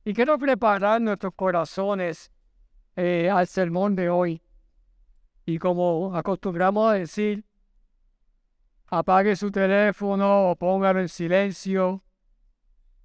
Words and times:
Y 0.03 0.15
quiero 0.15 0.39
preparar 0.39 0.99
nuestros 0.99 1.31
corazones 1.35 2.31
eh, 2.95 3.29
al 3.29 3.45
sermón 3.45 3.95
de 3.95 4.09
hoy. 4.09 4.41
Y 5.47 5.59
como 5.59 6.13
acostumbramos 6.13 6.91
a 6.91 6.95
decir, 6.95 7.45
apague 8.87 9.33
su 9.37 9.49
teléfono 9.49 10.51
o 10.51 10.57
póngalo 10.57 10.99
en 10.99 11.07
silencio. 11.07 12.03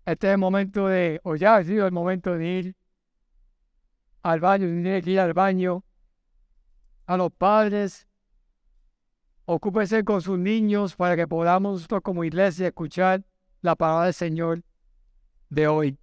Este 0.05 0.27
es 0.27 0.33
el 0.33 0.39
momento 0.39 0.89
de, 0.89 1.21
o 1.23 1.37
ya 1.37 1.55
ha 1.55 1.63
sido 1.63 1.87
el 1.87 1.93
momento 1.93 2.37
de 2.37 2.45
ir 2.45 2.77
al 4.25 4.41
baño, 4.41 4.67
tiene 4.67 5.01
que 5.03 5.13
ir 5.13 5.21
al 5.21 5.35
baño. 5.35 5.85
A 7.07 7.17
los 7.17 7.31
padres, 7.31 8.09
ocúpese 9.45 10.03
con 10.03 10.21
sus 10.21 10.37
niños 10.37 10.97
para 10.97 11.15
que 11.15 11.29
podamos 11.29 11.75
nosotros 11.75 12.03
como 12.03 12.25
iglesia 12.25 12.67
escuchar 12.67 13.23
la 13.61 13.77
palabra 13.77 14.07
del 14.07 14.15
Señor 14.15 14.65
de 15.49 15.69
hoy. 15.69 15.97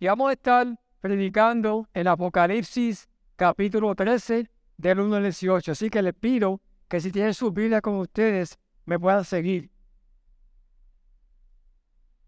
Y 0.00 0.08
vamos 0.08 0.30
a 0.30 0.32
estar 0.32 0.66
predicando 0.98 1.86
en 1.94 2.08
Apocalipsis 2.08 3.08
capítulo 3.36 3.94
13 3.94 4.50
del 4.78 5.00
1 5.00 5.16
al 5.16 5.22
18. 5.24 5.72
Así 5.72 5.90
que 5.90 6.00
les 6.00 6.14
pido 6.14 6.62
que 6.88 7.00
si 7.00 7.12
tienen 7.12 7.34
su 7.34 7.52
Biblia 7.52 7.82
con 7.82 7.96
ustedes, 7.96 8.58
me 8.86 8.98
puedan 8.98 9.24
seguir. 9.24 9.70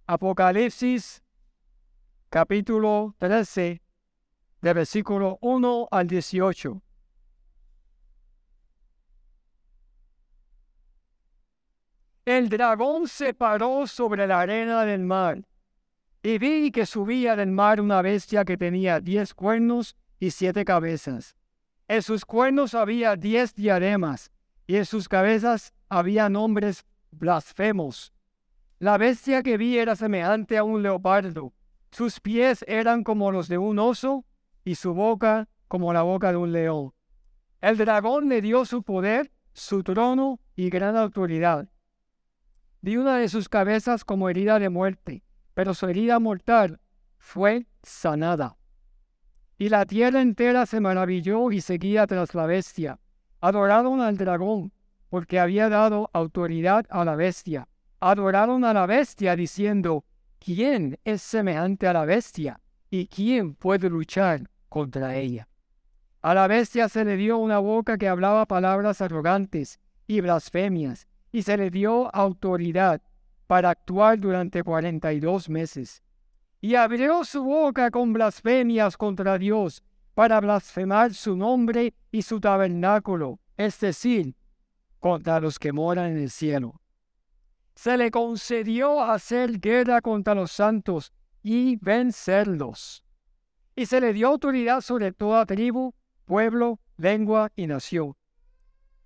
Apocalipsis 0.06 1.22
capítulo 2.28 3.14
13, 3.18 3.80
de 4.60 4.72
versículo 4.74 5.38
1 5.40 5.88
al 5.90 6.06
18. 6.06 6.82
El 12.26 12.48
dragón 12.48 13.08
se 13.08 13.34
paró 13.34 13.86
sobre 13.86 14.26
la 14.26 14.40
arena 14.40 14.84
del 14.84 15.00
mar, 15.00 15.42
y 16.22 16.38
vi 16.38 16.70
que 16.70 16.86
subía 16.86 17.34
del 17.34 17.50
mar 17.50 17.80
una 17.80 18.02
bestia 18.02 18.44
que 18.44 18.56
tenía 18.56 19.00
diez 19.00 19.32
cuernos 19.32 19.96
y 20.18 20.30
siete 20.30 20.64
cabezas 20.64 21.36
en 21.90 22.02
sus 22.02 22.24
cuernos 22.24 22.74
había 22.74 23.16
diez 23.16 23.52
diademas, 23.52 24.30
y 24.68 24.76
en 24.76 24.86
sus 24.86 25.08
cabezas 25.08 25.74
había 25.88 26.28
nombres 26.28 26.86
blasfemos. 27.10 28.12
La 28.78 28.96
bestia 28.96 29.42
que 29.42 29.56
vi 29.56 29.76
era 29.76 29.96
semejante 29.96 30.56
a 30.56 30.62
un 30.62 30.84
leopardo. 30.84 31.52
Sus 31.90 32.20
pies 32.20 32.64
eran 32.68 33.02
como 33.02 33.32
los 33.32 33.48
de 33.48 33.58
un 33.58 33.80
oso, 33.80 34.24
y 34.64 34.76
su 34.76 34.94
boca 34.94 35.48
como 35.66 35.92
la 35.92 36.02
boca 36.02 36.30
de 36.30 36.36
un 36.36 36.52
león. 36.52 36.92
El 37.60 37.76
dragón 37.76 38.28
le 38.28 38.40
dio 38.40 38.64
su 38.64 38.84
poder, 38.84 39.32
su 39.52 39.82
trono 39.82 40.38
y 40.54 40.70
gran 40.70 40.96
autoridad. 40.96 41.68
Vi 42.82 42.98
una 42.98 43.16
de 43.16 43.28
sus 43.28 43.48
cabezas 43.48 44.04
como 44.04 44.28
herida 44.28 44.60
de 44.60 44.68
muerte, 44.68 45.24
pero 45.54 45.74
su 45.74 45.88
herida 45.88 46.20
mortal 46.20 46.78
fue 47.18 47.66
sanada. 47.82 48.59
Y 49.60 49.68
la 49.68 49.84
tierra 49.84 50.22
entera 50.22 50.64
se 50.64 50.80
maravilló 50.80 51.52
y 51.52 51.60
seguía 51.60 52.06
tras 52.06 52.34
la 52.34 52.46
bestia. 52.46 52.98
Adoraron 53.42 54.00
al 54.00 54.16
dragón, 54.16 54.72
porque 55.10 55.38
había 55.38 55.68
dado 55.68 56.08
autoridad 56.14 56.86
a 56.88 57.04
la 57.04 57.14
bestia. 57.14 57.68
Adoraron 58.00 58.64
a 58.64 58.72
la 58.72 58.86
bestia 58.86 59.36
diciendo, 59.36 60.06
¿quién 60.38 60.98
es 61.04 61.20
semejante 61.20 61.86
a 61.86 61.92
la 61.92 62.06
bestia? 62.06 62.58
¿Y 62.88 63.06
quién 63.08 63.54
puede 63.54 63.90
luchar 63.90 64.48
contra 64.70 65.16
ella? 65.16 65.46
A 66.22 66.32
la 66.32 66.46
bestia 66.46 66.88
se 66.88 67.04
le 67.04 67.18
dio 67.18 67.36
una 67.36 67.58
boca 67.58 67.98
que 67.98 68.08
hablaba 68.08 68.46
palabras 68.46 69.02
arrogantes 69.02 69.78
y 70.06 70.22
blasfemias, 70.22 71.06
y 71.32 71.42
se 71.42 71.58
le 71.58 71.68
dio 71.68 72.08
autoridad 72.14 73.02
para 73.46 73.68
actuar 73.68 74.18
durante 74.18 74.62
cuarenta 74.62 75.12
y 75.12 75.20
dos 75.20 75.50
meses 75.50 76.02
y 76.60 76.74
abrió 76.74 77.24
su 77.24 77.42
boca 77.42 77.90
con 77.90 78.12
blasfemias 78.12 78.96
contra 78.96 79.38
Dios 79.38 79.82
para 80.14 80.40
blasfemar 80.40 81.14
su 81.14 81.36
nombre 81.36 81.94
y 82.12 82.22
su 82.22 82.40
tabernáculo, 82.40 83.40
es 83.56 83.80
decir, 83.80 84.34
contra 84.98 85.40
los 85.40 85.58
que 85.58 85.72
moran 85.72 86.12
en 86.12 86.18
el 86.18 86.30
cielo. 86.30 86.80
Se 87.74 87.96
le 87.96 88.10
concedió 88.10 89.02
hacer 89.02 89.58
guerra 89.58 90.02
contra 90.02 90.34
los 90.34 90.52
santos 90.52 91.12
y 91.42 91.76
vencerlos. 91.76 93.02
Y 93.74 93.86
se 93.86 94.00
le 94.00 94.12
dio 94.12 94.28
autoridad 94.28 94.82
sobre 94.82 95.12
toda 95.12 95.46
tribu, 95.46 95.94
pueblo, 96.26 96.78
lengua 96.98 97.50
y 97.56 97.66
nación. 97.66 98.14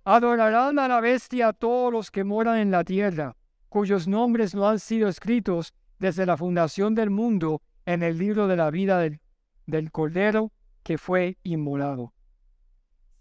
Adorarán 0.03 0.77
a 0.77 0.89
la 0.89 0.99
bestia 0.99 1.53
todos 1.53 1.93
los 1.93 2.11
que 2.11 2.25
moran 2.25 2.57
en 2.57 2.71
la 2.71 2.83
tierra, 2.83 3.37
cuyos 3.69 4.07
nombres 4.07 4.53
no 4.53 4.67
han 4.67 4.79
sido 4.79 5.07
escritos 5.07 5.73
desde 5.99 6.25
la 6.25 6.37
fundación 6.37 6.95
del 6.95 7.09
mundo 7.09 7.61
en 7.85 8.03
el 8.03 8.17
libro 8.17 8.47
de 8.47 8.55
la 8.55 8.71
vida 8.71 8.99
del, 8.99 9.19
del 9.65 9.91
Cordero 9.91 10.51
que 10.83 10.97
fue 10.97 11.37
inmolado. 11.43 12.13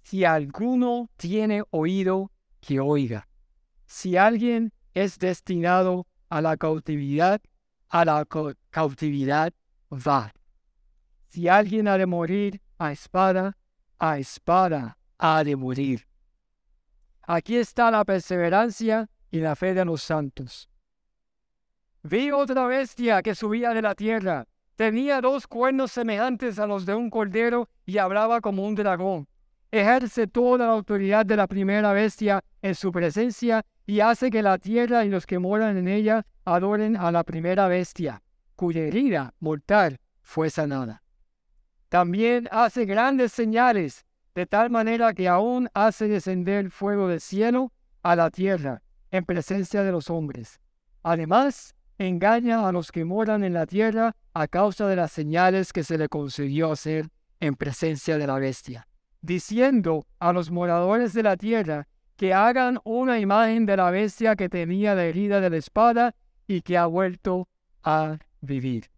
Si 0.03 0.25
alguno 0.25 1.11
tiene 1.17 1.63
oído, 1.71 2.31
que 2.61 2.81
oiga. 2.81 3.29
Si 3.87 4.17
alguien 4.17 4.73
es 4.93 5.19
destinado 5.19 6.07
a 6.29 6.41
la 6.41 6.57
cautividad, 6.57 7.41
a 7.89 8.05
la 8.05 8.27
cautividad 8.71 9.53
va. 9.91 10.33
Si 11.29 11.49
alguien 11.49 11.89
ha 11.89 11.97
de 11.97 12.07
morir 12.07 12.61
a 12.79 12.93
espada, 12.93 13.57
a 13.99 14.19
espada 14.19 14.99
ha 15.19 15.45
de 15.45 15.57
morir. 15.57 16.07
Aquí 17.23 17.57
está 17.57 17.91
la 17.91 18.05
perseverancia 18.05 19.09
y 19.31 19.41
la 19.41 19.57
fe 19.57 19.75
de 19.75 19.85
los 19.85 20.03
santos. 20.03 20.69
Vi 22.07 22.31
otra 22.31 22.67
bestia 22.67 23.23
que 23.23 23.35
subía 23.35 23.73
de 23.73 23.81
la 23.81 23.95
tierra. 23.95 24.45
Tenía 24.77 25.23
dos 25.23 25.47
cuernos 25.47 25.91
semejantes 25.91 26.59
a 26.59 26.67
los 26.67 26.85
de 26.85 26.95
un 26.95 27.09
cordero 27.09 27.71
y 27.87 27.97
hablaba 27.97 28.43
como 28.43 28.67
un 28.67 28.75
dragón. 28.75 29.27
Ejerce 29.71 30.27
toda 30.27 30.67
la 30.67 30.73
autoridad 30.75 31.25
de 31.25 31.39
la 31.39 31.47
primera 31.47 31.95
bestia 31.95 32.45
en 32.61 32.75
su 32.75 32.93
presencia 32.93 33.65
y 33.87 34.01
hace 34.01 34.31
que 34.31 34.43
la 34.43 34.59
tierra 34.59 35.07
y 35.07 35.09
los 35.09 35.25
que 35.25 35.39
moran 35.39 35.79
en 35.79 35.89
ella 35.89 36.27
adoren 36.45 36.95
a 36.99 37.11
la 37.11 37.25
primera 37.25 37.69
bestia, 37.69 38.23
cuya 38.55 38.83
herida 38.83 39.33
mortal 39.41 39.99
fue 40.21 40.51
sanada. 40.51 41.03
También 41.89 42.51
hace 42.51 42.85
grandes 42.85 43.33
señales, 43.33 44.05
de 44.35 44.45
tal 44.45 44.69
manera 44.69 45.15
que 45.15 45.27
aún 45.27 45.71
hace 45.73 46.07
descender 46.09 46.71
fuego 46.71 47.09
del 47.09 47.23
cielo 47.23 47.73
a 48.03 48.15
la 48.15 48.31
tierra 48.31 48.83
en 49.11 49.25
presencia 49.25 49.83
de 49.83 49.93
los 49.93 50.11
hombres. 50.11 50.61
Además, 51.03 51.74
engaña 51.99 52.67
a 52.67 52.73
los 52.73 52.91
que 52.91 53.05
moran 53.05 53.45
en 53.45 53.55
la 53.55 53.67
tierra 53.67 54.17
a 54.33 54.49
causa 54.49 54.87
de 54.89 54.97
las 54.97 55.13
señales 55.13 55.73
que 55.73 55.85
se 55.85 55.99
le 55.99 56.09
concedió 56.09 56.73
hacer 56.73 57.09
en 57.41 57.55
presencia 57.55 58.19
de 58.19 58.27
la 58.27 58.39
bestia, 58.39 58.89
diciendo 59.21 60.07
a 60.19 60.33
los 60.33 60.51
moradores 60.51 61.13
de 61.13 61.23
la 61.23 61.37
tierra 61.37 61.87
que 62.17 62.33
hagan 62.33 62.81
una 62.85 63.19
imagen 63.19 63.67
de 63.67 63.77
la 63.77 63.91
bestia 63.91 64.37
que 64.37 64.49
tenía 64.49 64.95
la 64.95 65.05
herida 65.05 65.41
de 65.41 65.51
la 65.51 65.57
espada 65.57 66.15
y 66.47 66.63
que 66.63 66.79
ha 66.79 66.87
vuelto 66.87 67.49
a 67.83 68.19
vivir. 68.41 68.91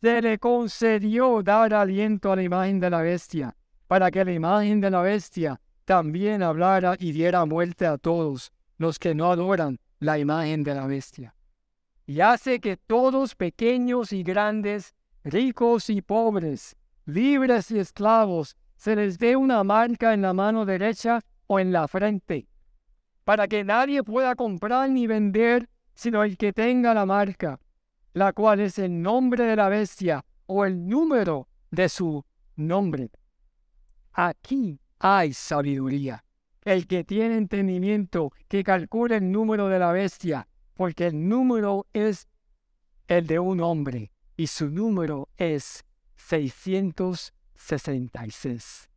Se 0.00 0.22
le 0.22 0.38
concedió 0.38 1.42
dar 1.42 1.74
aliento 1.74 2.32
a 2.32 2.36
la 2.36 2.42
imagen 2.42 2.80
de 2.80 2.90
la 2.90 3.02
bestia, 3.02 3.54
para 3.86 4.10
que 4.10 4.24
la 4.24 4.32
imagen 4.32 4.80
de 4.80 4.90
la 4.90 5.02
bestia 5.02 5.60
también 5.84 6.42
hablara 6.42 6.96
y 6.98 7.12
diera 7.12 7.44
muerte 7.44 7.86
a 7.86 7.98
todos 7.98 8.52
los 8.78 8.98
que 8.98 9.14
no 9.14 9.30
adoran 9.30 9.78
la 9.98 10.18
imagen 10.18 10.62
de 10.62 10.74
la 10.74 10.86
bestia 10.86 11.34
y 12.10 12.22
hace 12.22 12.58
que 12.58 12.76
todos 12.76 13.36
pequeños 13.36 14.12
y 14.12 14.24
grandes, 14.24 14.96
ricos 15.22 15.88
y 15.90 16.02
pobres, 16.02 16.76
libres 17.06 17.70
y 17.70 17.78
esclavos, 17.78 18.56
se 18.74 18.96
les 18.96 19.16
dé 19.16 19.36
una 19.36 19.62
marca 19.62 20.12
en 20.12 20.22
la 20.22 20.32
mano 20.32 20.66
derecha 20.66 21.20
o 21.46 21.60
en 21.60 21.70
la 21.70 21.86
frente, 21.86 22.48
para 23.22 23.46
que 23.46 23.62
nadie 23.62 24.02
pueda 24.02 24.34
comprar 24.34 24.90
ni 24.90 25.06
vender 25.06 25.68
sino 25.94 26.24
el 26.24 26.36
que 26.36 26.52
tenga 26.52 26.94
la 26.94 27.06
marca, 27.06 27.60
la 28.12 28.32
cual 28.32 28.58
es 28.58 28.80
el 28.80 29.00
nombre 29.00 29.44
de 29.44 29.54
la 29.54 29.68
bestia 29.68 30.24
o 30.46 30.64
el 30.64 30.88
número 30.88 31.46
de 31.70 31.88
su 31.88 32.24
nombre. 32.56 33.12
Aquí 34.14 34.80
hay 34.98 35.32
sabiduría. 35.32 36.24
El 36.64 36.88
que 36.88 37.04
tiene 37.04 37.36
entendimiento, 37.36 38.32
que 38.48 38.64
calcule 38.64 39.18
el 39.18 39.30
número 39.30 39.68
de 39.68 39.78
la 39.78 39.92
bestia, 39.92 40.48
porque 40.74 41.08
el 41.08 41.28
número 41.28 41.86
es 41.92 42.28
el 43.08 43.26
de 43.26 43.38
un 43.38 43.60
hombre 43.60 44.10
y 44.36 44.46
su 44.46 44.70
número 44.70 45.28
es 45.36 45.84
666. 46.16 48.88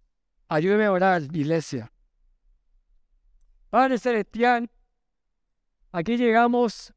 Ayúdeme 0.48 0.86
a 0.86 0.92
orar, 0.92 1.24
iglesia. 1.34 1.92
Padre 3.70 3.98
Celestial, 3.98 4.70
aquí 5.92 6.16
llegamos 6.16 6.94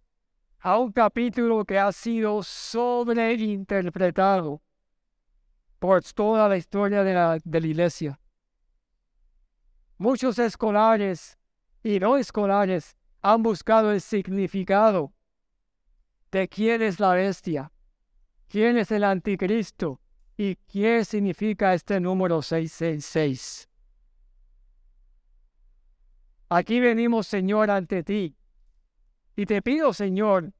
a 0.61 0.79
un 0.79 0.93
capítulo 0.93 1.65
que 1.65 1.79
ha 1.79 1.91
sido 1.91 2.43
sobreinterpretado 2.43 4.61
por 5.79 6.03
toda 6.03 6.49
la 6.49 6.57
historia 6.57 7.03
de 7.03 7.15
la, 7.15 7.39
de 7.43 7.61
la 7.61 7.67
iglesia. 7.67 8.21
Muchos 9.97 10.39
escolares 10.39 11.39
y 11.83 11.99
no 11.99 12.17
escolares 12.17 12.97
han 13.27 13.43
buscado 13.43 13.91
el 13.91 14.01
significado 14.01 15.13
de 16.31 16.47
quién 16.47 16.81
es 16.81 17.01
la 17.01 17.13
bestia, 17.15 17.73
quién 18.47 18.79
es 18.79 18.93
el 18.93 19.03
anticristo 19.03 20.01
y 20.37 20.55
qué 20.55 21.05
significa 21.05 21.75
este 21.75 21.99
número 21.99 22.41
666. 22.41 23.69
Aquí 26.51 26.79
venimos, 26.79 27.27
Señor, 27.27 27.69
ante 27.69 28.05
ti. 28.05 28.37
Y 29.35 29.45
te 29.45 29.61
pido, 29.61 29.93
Señor, 29.93 30.53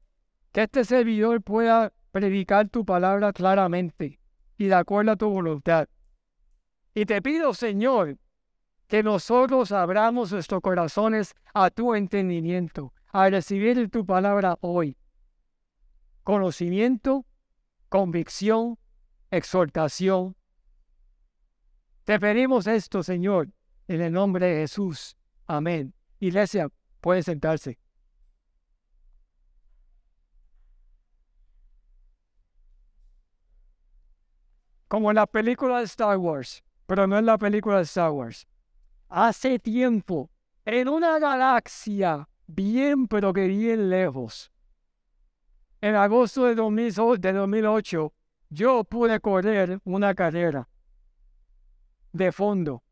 que 0.51 0.63
este 0.63 0.83
servidor 0.83 1.41
pueda 1.41 1.93
predicar 2.11 2.67
tu 2.67 2.83
palabra 2.83 3.31
claramente 3.31 4.19
y 4.57 4.65
de 4.65 4.75
acuerdo 4.75 5.13
a 5.13 5.15
tu 5.15 5.29
voluntad. 5.29 5.87
Y 6.93 7.05
te 7.05 7.21
pido, 7.21 7.53
Señor, 7.53 8.17
que 8.87 9.03
nosotros 9.03 9.71
abramos 9.71 10.31
nuestros 10.31 10.61
corazones 10.61 11.35
a 11.53 11.69
tu 11.69 11.93
entendimiento, 11.93 12.93
a 13.11 13.29
recibir 13.29 13.89
tu 13.89 14.05
palabra 14.05 14.57
hoy. 14.61 14.97
Conocimiento, 16.23 17.25
convicción, 17.89 18.77
exhortación. 19.29 20.35
Te 22.05 22.19
pedimos 22.19 22.65
esto, 22.67 23.03
Señor, 23.03 23.49
en 23.87 24.01
el 24.01 24.13
nombre 24.13 24.47
de 24.47 24.61
Jesús. 24.61 25.17
Amén. 25.45 25.93
Iglesia, 26.19 26.69
puede 27.01 27.23
sentarse. 27.23 27.77
Como 34.87 35.11
en 35.11 35.15
la 35.15 35.27
película 35.27 35.79
de 35.79 35.83
Star 35.83 36.17
Wars, 36.17 36.63
pero 36.85 37.07
no 37.07 37.17
en 37.17 37.25
la 37.25 37.37
película 37.37 37.77
de 37.77 37.83
Star 37.83 38.11
Wars. 38.11 38.47
Hace 39.09 39.59
tiempo, 39.59 40.29
en 40.65 40.89
una 40.89 41.17
galaxia 41.19 42.27
bien 42.47 43.07
pero 43.07 43.31
que 43.33 43.47
bien 43.47 43.89
lejos, 43.89 44.51
en 45.79 45.95
agosto 45.95 46.45
de 46.45 46.55
2008, 46.55 48.13
yo 48.49 48.83
pude 48.83 49.19
correr 49.19 49.79
una 49.83 50.15
carrera 50.15 50.67
de 52.11 52.31
fondo 52.31 52.83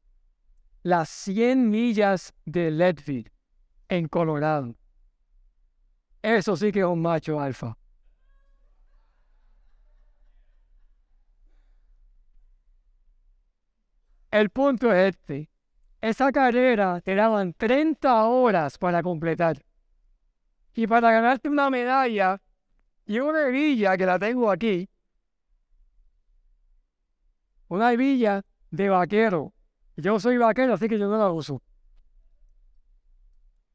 las 0.83 1.09
100 1.09 1.69
millas 1.69 2.33
de 2.45 2.69
Leadville, 2.69 3.31
en 3.89 4.07
Colorado. 4.07 4.75
Eso 6.21 6.55
sí 6.55 6.71
que 6.71 6.79
es 6.79 6.85
un 6.85 7.01
macho 7.01 7.39
alfa. 7.39 7.75
El 14.29 14.49
punto 14.51 14.93
es 14.93 15.15
este. 15.15 15.49
Esa 16.05 16.31
carrera 16.31 17.01
te 17.01 17.15
daban 17.15 17.53
30 17.53 18.25
horas 18.25 18.77
para 18.77 19.01
completar. 19.01 19.57
Y 20.75 20.85
para 20.85 21.09
ganarte 21.11 21.49
una 21.49 21.71
medalla 21.71 22.39
y 23.07 23.17
una 23.17 23.47
hebilla 23.47 23.97
que 23.97 24.05
la 24.05 24.19
tengo 24.19 24.51
aquí, 24.51 24.87
una 27.69 27.91
hebilla 27.91 28.43
de 28.69 28.89
vaquero 28.89 29.51
yo 29.97 30.19
soy 30.19 30.37
vaquero, 30.37 30.75
así 30.75 30.87
que 30.87 30.99
yo 30.99 31.07
no 31.07 31.17
la 31.17 31.31
uso. 31.31 31.63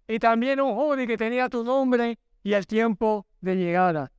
Y 0.07 0.21
también 0.21 0.61
un 0.61 0.77
hobby 0.77 1.09
que 1.09 1.17
tenía 1.17 1.49
tu 1.49 1.65
nombre 1.65 2.17
y 2.45 2.53
el 2.53 2.65
tiempo 2.65 3.27
de 3.41 3.57
llegada. 3.57 4.13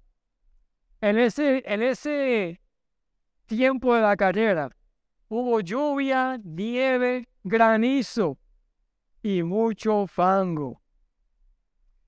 En 1.00 1.18
ese, 1.18 1.64
en 1.66 1.82
ese 1.82 2.60
tiempo 3.46 3.96
de 3.96 4.02
la 4.02 4.18
carrera 4.18 4.70
hubo 5.32 5.62
lluvia, 5.62 6.38
nieve, 6.44 7.30
granizo 7.42 8.38
y 9.24 9.44
mucho 9.44 10.06
fango. 10.06 10.82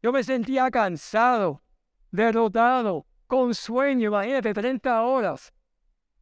Yo 0.01 0.11
me 0.11 0.25
sentía 0.25 0.69
cansado, 0.69 1.63
derrotado, 2.11 3.05
con 3.25 3.55
sueño, 3.55 4.09
imagínate, 4.09 4.53
30 4.53 5.03
horas. 5.03 5.53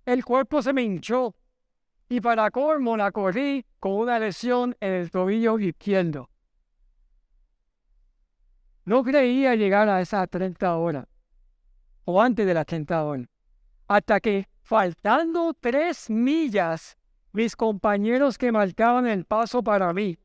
El 0.06 0.24
cuerpo 0.24 0.62
se 0.62 0.74
me 0.74 0.83
hinchó 0.83 1.33
y 2.07 2.21
para 2.21 2.51
colmo 2.51 2.95
la 2.95 3.12
corrí 3.12 3.65
con 3.80 3.94
una 3.94 4.19
lesión 4.19 4.77
en 4.80 4.94
el 4.94 5.09
tobillo 5.09 5.57
izquierdo. 5.57 6.30
No 8.86 9.03
creía 9.03 9.56
llegar 9.56 9.89
a 9.89 10.01
esas 10.01 10.30
30 10.30 10.77
horas, 10.77 11.07
o 12.06 12.21
antes 12.21 12.45
de 12.45 12.53
las 12.53 12.68
30 12.68 13.03
horas, 13.03 13.27
hasta 13.88 14.19
que, 14.19 14.48
faltando 14.72 15.54
tres 15.54 16.10
millas, 16.10 16.98
mis 17.34 17.58
compañeros 17.58 18.38
que 18.38 18.54
marcaban 18.54 19.06
el 19.06 19.26
paso 19.26 19.62
para 19.62 19.92
mí, 19.92 20.18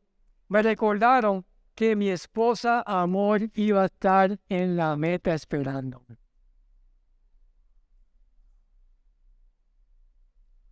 me 0.46 0.62
recordaron 0.62 1.44
que 1.74 1.96
mi 1.96 2.10
esposa 2.10 2.84
Amor 2.86 3.50
iba 3.54 3.82
a 3.82 3.86
estar 3.86 4.38
en 4.48 4.76
la 4.76 4.94
meta 4.94 5.34
esperándome. 5.34 6.16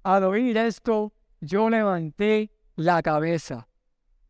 Al 0.05 0.23
oír 0.23 0.56
esto, 0.56 1.12
yo 1.41 1.69
levanté 1.69 2.53
la 2.76 3.03
cabeza 3.03 3.67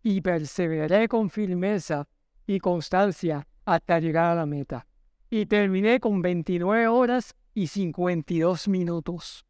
y 0.03 0.23
perseveré 0.23 1.07
con 1.07 1.29
firmeza 1.29 2.09
y 2.47 2.59
constancia 2.61 3.47
hasta 3.67 4.01
llegar 4.01 4.31
a 4.31 4.37
la 4.37 4.47
meta. 4.47 4.87
Y 5.29 5.45
terminé 5.45 6.01
con 6.01 6.23
29 6.23 6.89
horas 6.89 7.35
y 7.55 7.69
52 7.69 8.69
minutos. 8.69 9.47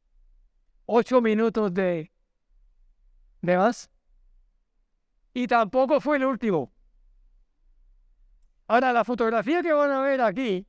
8 0.87 1.21
minutos 1.21 1.73
de... 1.73 2.13
¿De 3.41 3.57
más? 3.57 3.91
Y 5.33 5.47
tampoco 5.47 6.01
fue 6.01 6.19
el 6.19 6.27
último. 6.27 6.73
Ahora, 8.67 8.93
la 8.93 9.05
fotografía 9.05 9.63
que 9.63 9.73
van 9.73 9.91
a 9.91 10.01
ver 10.01 10.21
aquí, 10.21 10.67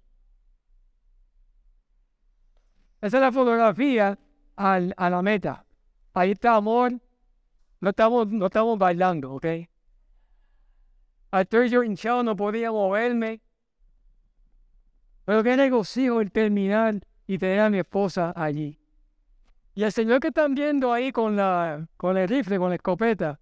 esa 3.02 3.18
es 3.18 3.22
la 3.22 3.32
fotografía 3.32 4.18
a 4.56 4.80
la 4.80 5.22
meta. 5.22 5.66
Ahí 6.14 6.32
está 6.32 6.56
amor. 6.56 7.00
No 7.82 7.90
estamos, 7.90 8.28
no 8.28 8.48
estamos 8.48 8.80
bailando, 8.80 9.34
¿ok? 9.34 9.46
Estoy 11.34 11.70
yo 11.70 11.84
hinchado, 11.84 12.24
no 12.24 12.36
podía 12.36 12.72
moverme. 12.72 13.42
Pero 15.26 15.44
qué 15.44 15.58
negocio 15.58 16.22
el 16.22 16.32
terminar 16.32 17.02
y 17.28 17.38
tener 17.38 17.60
a 17.60 17.70
mi 17.70 17.80
esposa 17.80 18.34
allí. 18.36 18.80
Y 19.74 19.84
el 19.84 19.92
señor 19.92 20.20
que 20.20 20.30
están 20.30 20.56
viendo 20.56 20.94
ahí 20.94 21.12
con, 21.12 21.36
la, 21.36 21.88
con 21.98 22.18
el 22.18 22.28
rifle, 22.28 22.58
con 22.58 22.70
la 22.70 22.76
escopeta, 22.76 23.40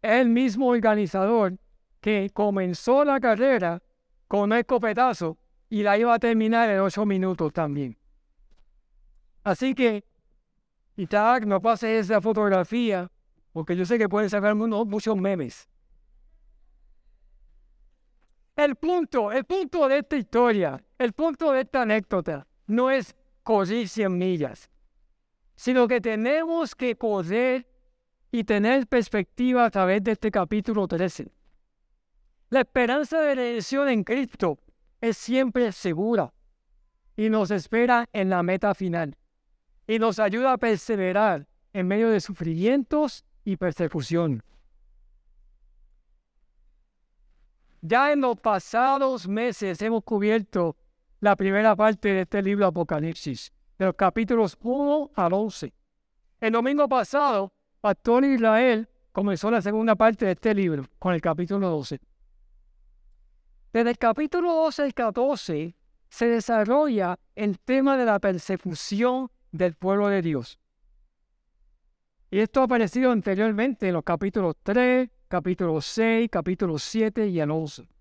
es 0.00 0.12
el 0.12 0.28
mismo 0.28 0.68
organizador 0.68 1.58
que 2.00 2.30
comenzó 2.32 3.04
la 3.04 3.20
carrera 3.20 3.82
con 4.28 4.40
un 4.40 4.52
escopetazo 4.54 5.38
y 5.68 5.82
la 5.82 5.98
iba 5.98 6.14
a 6.14 6.18
terminar 6.18 6.70
en 6.70 6.80
ocho 6.80 7.04
minutos 7.04 7.52
también. 7.52 7.96
Así 9.42 9.74
que 9.74 10.04
tal, 11.08 11.46
no 11.48 11.60
pase 11.60 11.98
esa 11.98 12.20
fotografía, 12.20 13.10
porque 13.52 13.76
yo 13.76 13.84
sé 13.84 13.98
que 13.98 14.08
pueden 14.08 14.30
sacar 14.30 14.54
muchos 14.54 15.16
memes. 15.16 15.68
El 18.56 18.76
punto, 18.76 19.32
el 19.32 19.44
punto 19.44 19.88
de 19.88 19.98
esta 19.98 20.16
historia, 20.16 20.82
el 20.98 21.12
punto 21.12 21.52
de 21.52 21.62
esta 21.62 21.82
anécdota, 21.82 22.46
no 22.66 22.90
es 22.90 23.14
correr 23.44 23.86
100 23.86 24.18
millas, 24.18 24.68
sino 25.54 25.86
que 25.86 26.00
tenemos 26.00 26.74
que 26.74 26.96
correr 26.96 27.68
y 28.32 28.42
tener 28.42 28.88
perspectiva 28.88 29.66
a 29.66 29.70
través 29.70 30.02
de 30.02 30.12
este 30.12 30.32
capítulo 30.32 30.88
13. 30.88 31.30
La 32.50 32.60
esperanza 32.60 33.20
de 33.20 33.36
redención 33.36 33.88
en 33.88 34.02
Cristo 34.02 34.58
es 35.00 35.16
siempre 35.16 35.70
segura 35.70 36.32
y 37.16 37.28
nos 37.30 37.50
espera 37.52 38.08
en 38.12 38.30
la 38.30 38.42
meta 38.42 38.74
final 38.74 39.16
y 39.86 39.98
nos 39.98 40.18
ayuda 40.18 40.54
a 40.54 40.58
perseverar 40.58 41.46
en 41.72 41.86
medio 41.86 42.10
de 42.10 42.20
sufrimientos 42.20 43.24
y 43.44 43.56
persecución. 43.56 44.42
Ya 47.82 48.12
en 48.12 48.22
los 48.22 48.40
pasados 48.40 49.28
meses 49.28 49.82
hemos 49.82 50.02
cubierto 50.04 50.74
la 51.24 51.36
primera 51.36 51.74
parte 51.74 52.10
de 52.10 52.20
este 52.20 52.42
libro 52.42 52.66
Apocalipsis, 52.66 53.50
de 53.78 53.86
los 53.86 53.94
capítulos 53.94 54.58
1 54.60 55.12
al 55.14 55.32
11. 55.32 55.72
El 56.38 56.52
domingo 56.52 56.86
pasado, 56.86 57.50
Pastor 57.80 58.26
Israel 58.26 58.86
comenzó 59.10 59.50
la 59.50 59.62
segunda 59.62 59.94
parte 59.96 60.26
de 60.26 60.32
este 60.32 60.54
libro, 60.54 60.84
con 60.98 61.14
el 61.14 61.22
capítulo 61.22 61.70
12. 61.70 61.98
Desde 63.72 63.90
el 63.90 63.96
capítulo 63.96 64.52
12 64.52 64.82
al 64.82 64.92
14 64.92 65.74
se 66.10 66.28
desarrolla 66.28 67.18
el 67.34 67.58
tema 67.58 67.96
de 67.96 68.04
la 68.04 68.18
persecución 68.18 69.30
del 69.50 69.76
pueblo 69.76 70.08
de 70.08 70.20
Dios. 70.20 70.58
Y 72.30 72.38
esto 72.38 72.60
ha 72.60 72.64
aparecido 72.64 73.10
anteriormente 73.10 73.88
en 73.88 73.94
los 73.94 74.04
capítulos 74.04 74.56
3, 74.62 75.08
capítulo 75.28 75.80
6, 75.80 76.28
capítulo 76.30 76.78
7 76.78 77.28
y 77.28 77.40
el 77.40 77.50
11. 77.50 77.93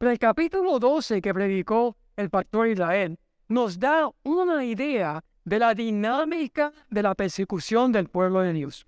Pero 0.00 0.12
el 0.12 0.18
capítulo 0.18 0.78
12 0.78 1.20
que 1.20 1.34
predicó 1.34 1.94
el 2.16 2.30
pastor 2.30 2.68
Israel 2.68 3.18
nos 3.48 3.78
da 3.78 4.08
una 4.22 4.64
idea 4.64 5.22
de 5.44 5.58
la 5.58 5.74
dinámica 5.74 6.72
de 6.88 7.02
la 7.02 7.14
persecución 7.14 7.92
del 7.92 8.08
pueblo 8.08 8.40
de 8.40 8.54
Dios. 8.54 8.86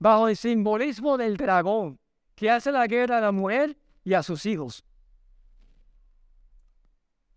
Bajo 0.00 0.26
el 0.26 0.36
simbolismo 0.36 1.16
del 1.16 1.36
dragón 1.36 2.00
que 2.34 2.50
hace 2.50 2.72
la 2.72 2.88
guerra 2.88 3.18
a 3.18 3.20
la 3.20 3.30
mujer 3.30 3.78
y 4.02 4.14
a 4.14 4.24
sus 4.24 4.44
hijos. 4.44 4.84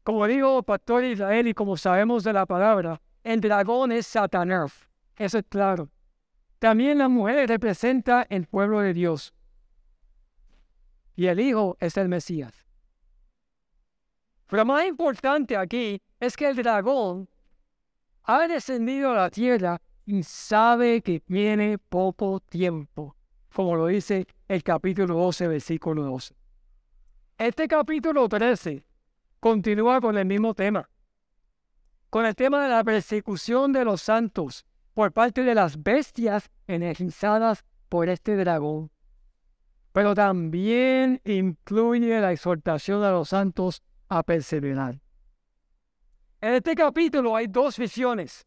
Como 0.01 0.25
dijo 0.25 0.57
el 0.57 0.63
pastor 0.63 1.03
Israel 1.03 1.47
y 1.47 1.53
como 1.53 1.77
sabemos 1.77 2.23
de 2.23 2.33
la 2.33 2.47
palabra, 2.47 2.99
el 3.23 3.41
dragón 3.41 3.91
es 3.91 4.07
Satanás. 4.07 4.89
Eso 5.17 5.37
es 5.37 5.45
claro. 5.47 5.91
También 6.57 6.97
la 6.97 7.09
mujer 7.09 7.47
representa 7.47 8.25
el 8.27 8.47
pueblo 8.47 8.79
de 8.79 8.95
Dios. 8.95 9.34
Y 11.15 11.27
el 11.27 11.39
hijo 11.39 11.77
es 11.79 11.97
el 11.97 12.09
Mesías. 12.09 12.53
Pero 14.47 14.65
más 14.65 14.85
importante 14.85 15.57
aquí 15.57 16.01
es 16.19 16.35
que 16.37 16.49
el 16.49 16.55
dragón 16.55 17.27
ha 18.23 18.47
descendido 18.47 19.11
a 19.11 19.15
la 19.15 19.29
tierra 19.29 19.81
y 20.05 20.21
sabe 20.23 21.01
que 21.01 21.23
viene 21.27 21.77
poco 21.77 22.39
tiempo, 22.39 23.15
como 23.53 23.75
lo 23.75 23.87
dice 23.87 24.27
el 24.47 24.63
capítulo 24.63 25.15
12, 25.15 25.47
versículo 25.47 26.03
12. 26.03 26.35
Este 27.37 27.67
capítulo 27.67 28.29
13 28.29 28.83
continúa 29.39 29.99
con 29.99 30.17
el 30.17 30.25
mismo 30.25 30.53
tema, 30.53 30.89
con 32.09 32.25
el 32.25 32.35
tema 32.35 32.63
de 32.63 32.69
la 32.69 32.83
persecución 32.83 33.73
de 33.73 33.83
los 33.83 34.01
santos 34.01 34.65
por 34.93 35.11
parte 35.11 35.43
de 35.43 35.55
las 35.55 35.81
bestias 35.81 36.49
energizadas 36.67 37.65
por 37.89 38.09
este 38.09 38.35
dragón. 38.35 38.91
Pero 39.95 40.13
también 40.13 41.21
incluye 41.23 42.19
la 42.19 42.33
exhortación 42.33 43.01
a 43.01 43.11
los 43.11 43.29
santos 43.29 43.81
a 44.09 44.23
perseverar. 44.23 44.99
En 46.41 46.53
este 46.55 46.75
capítulo 46.75 47.33
hay 47.33 47.47
dos 47.47 47.77
visiones. 47.77 48.45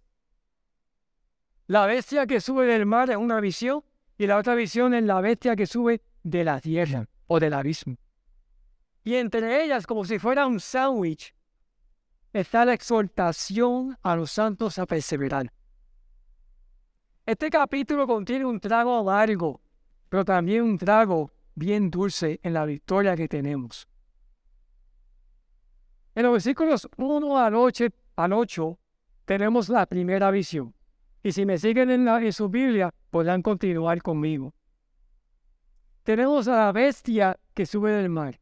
La 1.66 1.86
bestia 1.86 2.26
que 2.26 2.42
sube 2.42 2.66
del 2.66 2.84
mar 2.84 3.08
es 3.08 3.16
una 3.16 3.40
visión 3.40 3.82
y 4.18 4.26
la 4.26 4.36
otra 4.36 4.54
visión 4.54 4.92
es 4.92 5.04
la 5.04 5.22
bestia 5.22 5.56
que 5.56 5.66
sube 5.66 6.02
de 6.22 6.44
la 6.44 6.60
tierra 6.60 7.08
o 7.28 7.40
del 7.40 7.54
abismo. 7.54 7.96
Y 9.02 9.14
entre 9.14 9.64
ellas, 9.64 9.86
como 9.86 10.04
si 10.04 10.18
fuera 10.18 10.46
un 10.46 10.60
sándwich, 10.60 11.34
está 12.34 12.66
la 12.66 12.74
exhortación 12.74 13.96
a 14.02 14.16
los 14.16 14.32
santos 14.32 14.78
a 14.78 14.84
perseverar. 14.84 15.50
Este 17.24 17.48
capítulo 17.48 18.06
contiene 18.06 18.44
un 18.44 18.60
trago 18.60 18.98
amargo, 18.98 19.62
pero 20.10 20.26
también 20.26 20.62
un 20.64 20.76
trago 20.76 21.32
bien 21.58 21.90
dulce 21.90 22.40
en 22.42 22.54
la 22.54 22.64
victoria 22.64 23.16
que 23.16 23.28
tenemos. 23.28 23.88
En 26.14 26.22
los 26.24 26.32
versículos 26.32 26.88
1 26.96 27.38
al 28.16 28.32
8, 28.32 28.78
tenemos 29.24 29.68
la 29.68 29.86
primera 29.86 30.30
visión. 30.30 30.74
Y 31.22 31.32
si 31.32 31.44
me 31.44 31.58
siguen 31.58 31.90
en, 31.90 32.08
en 32.08 32.32
su 32.32 32.48
Biblia, 32.48 32.92
podrán 33.10 33.42
continuar 33.42 34.00
conmigo. 34.02 34.54
Tenemos 36.02 36.48
a 36.48 36.56
la 36.56 36.72
bestia 36.72 37.38
que 37.54 37.66
sube 37.66 37.92
del 37.92 38.08
mar. 38.08 38.40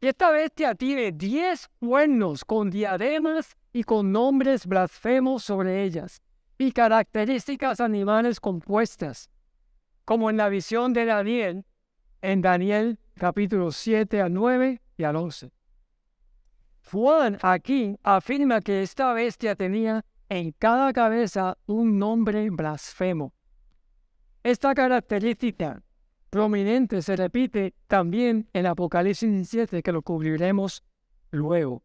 Y 0.00 0.06
esta 0.08 0.30
bestia 0.30 0.74
tiene 0.74 1.12
diez 1.12 1.68
cuernos 1.78 2.44
con 2.44 2.70
diademas 2.70 3.56
y 3.72 3.84
con 3.84 4.12
nombres 4.12 4.66
blasfemos 4.66 5.44
sobre 5.44 5.84
ellas 5.84 6.22
y 6.58 6.72
características 6.72 7.80
animales 7.80 8.40
compuestas, 8.40 9.30
como 10.04 10.30
en 10.30 10.36
la 10.36 10.48
visión 10.48 10.92
de 10.92 11.04
Daniel, 11.04 11.64
en 12.24 12.40
Daniel 12.40 12.98
capítulo 13.18 13.70
7 13.70 14.22
al 14.22 14.32
9 14.32 14.80
y 14.96 15.04
al 15.04 15.16
11. 15.16 15.52
Juan 16.90 17.38
aquí 17.42 17.98
afirma 18.02 18.62
que 18.62 18.82
esta 18.82 19.12
bestia 19.12 19.54
tenía 19.54 20.04
en 20.30 20.52
cada 20.52 20.92
cabeza 20.94 21.58
un 21.66 21.98
nombre 21.98 22.48
blasfemo. 22.48 23.34
Esta 24.42 24.74
característica 24.74 25.82
prominente 26.30 27.02
se 27.02 27.14
repite 27.14 27.74
también 27.88 28.48
en 28.54 28.66
Apocalipsis 28.66 29.48
7 29.50 29.82
que 29.82 29.92
lo 29.92 30.00
cubriremos 30.00 30.82
luego. 31.30 31.82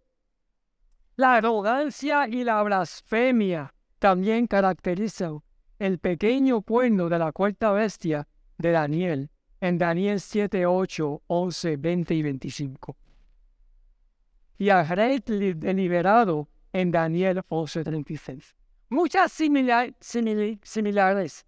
La 1.18 1.36
arrogancia 1.36 2.30
y 2.30 2.46
la 2.46 2.64
blasfemia 2.64 3.74
también 4.00 4.48
caracteriza 4.48 5.32
el 5.80 6.00
pequeño 6.00 6.62
cuerno 6.62 7.10
de 7.10 7.20
la 7.20 7.34
cuarta 7.34 7.74
bestia 7.74 8.26
de 8.58 8.72
Daniel 8.72 9.30
en 9.62 9.78
Daniel 9.78 10.20
7, 10.20 10.66
8, 10.66 11.24
11, 11.28 11.78
20 11.78 12.14
y 12.14 12.22
25. 12.22 12.98
Y 14.58 14.70
al 14.70 14.88
rey 14.88 15.22
deliberado 15.26 16.50
en 16.74 16.92
Daniel 16.92 17.42
11, 17.48 17.84
36. 17.84 18.56
Muchas 18.90 19.32
similares, 19.32 21.46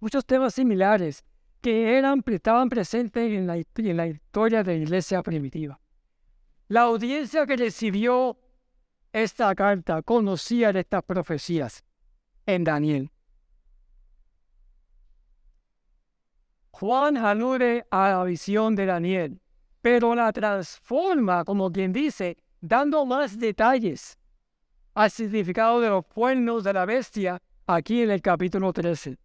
muchos 0.00 0.24
temas 0.24 0.54
similares 0.54 1.24
que 1.60 1.98
eran, 1.98 2.22
estaban 2.26 2.68
presentes 2.68 3.32
en 3.32 3.46
la, 3.46 3.56
en 3.56 3.96
la 3.96 4.06
historia 4.06 4.62
de 4.62 4.76
la 4.76 4.82
iglesia 4.82 5.22
primitiva. 5.22 5.80
La 6.68 6.82
audiencia 6.82 7.46
que 7.46 7.56
recibió 7.56 8.38
esta 9.12 9.54
carta 9.54 10.02
conocía 10.02 10.72
de 10.72 10.80
estas 10.80 11.02
profecías 11.02 11.84
en 12.44 12.64
Daniel. 12.64 13.10
Juan 16.78 17.16
alude 17.16 17.86
a 17.90 18.10
la 18.10 18.24
visión 18.24 18.76
de 18.76 18.84
Daniel, 18.84 19.40
pero 19.80 20.14
la 20.14 20.30
transforma, 20.30 21.42
como 21.42 21.72
quien 21.72 21.90
dice, 21.90 22.36
dando 22.60 23.06
más 23.06 23.38
detalles 23.38 24.18
al 24.92 25.10
significado 25.10 25.80
de 25.80 25.88
los 25.88 26.04
cuernos 26.04 26.64
de 26.64 26.74
la 26.74 26.84
bestia 26.84 27.40
aquí 27.66 28.02
en 28.02 28.10
el 28.10 28.20
capítulo 28.20 28.74
13. 28.74 29.16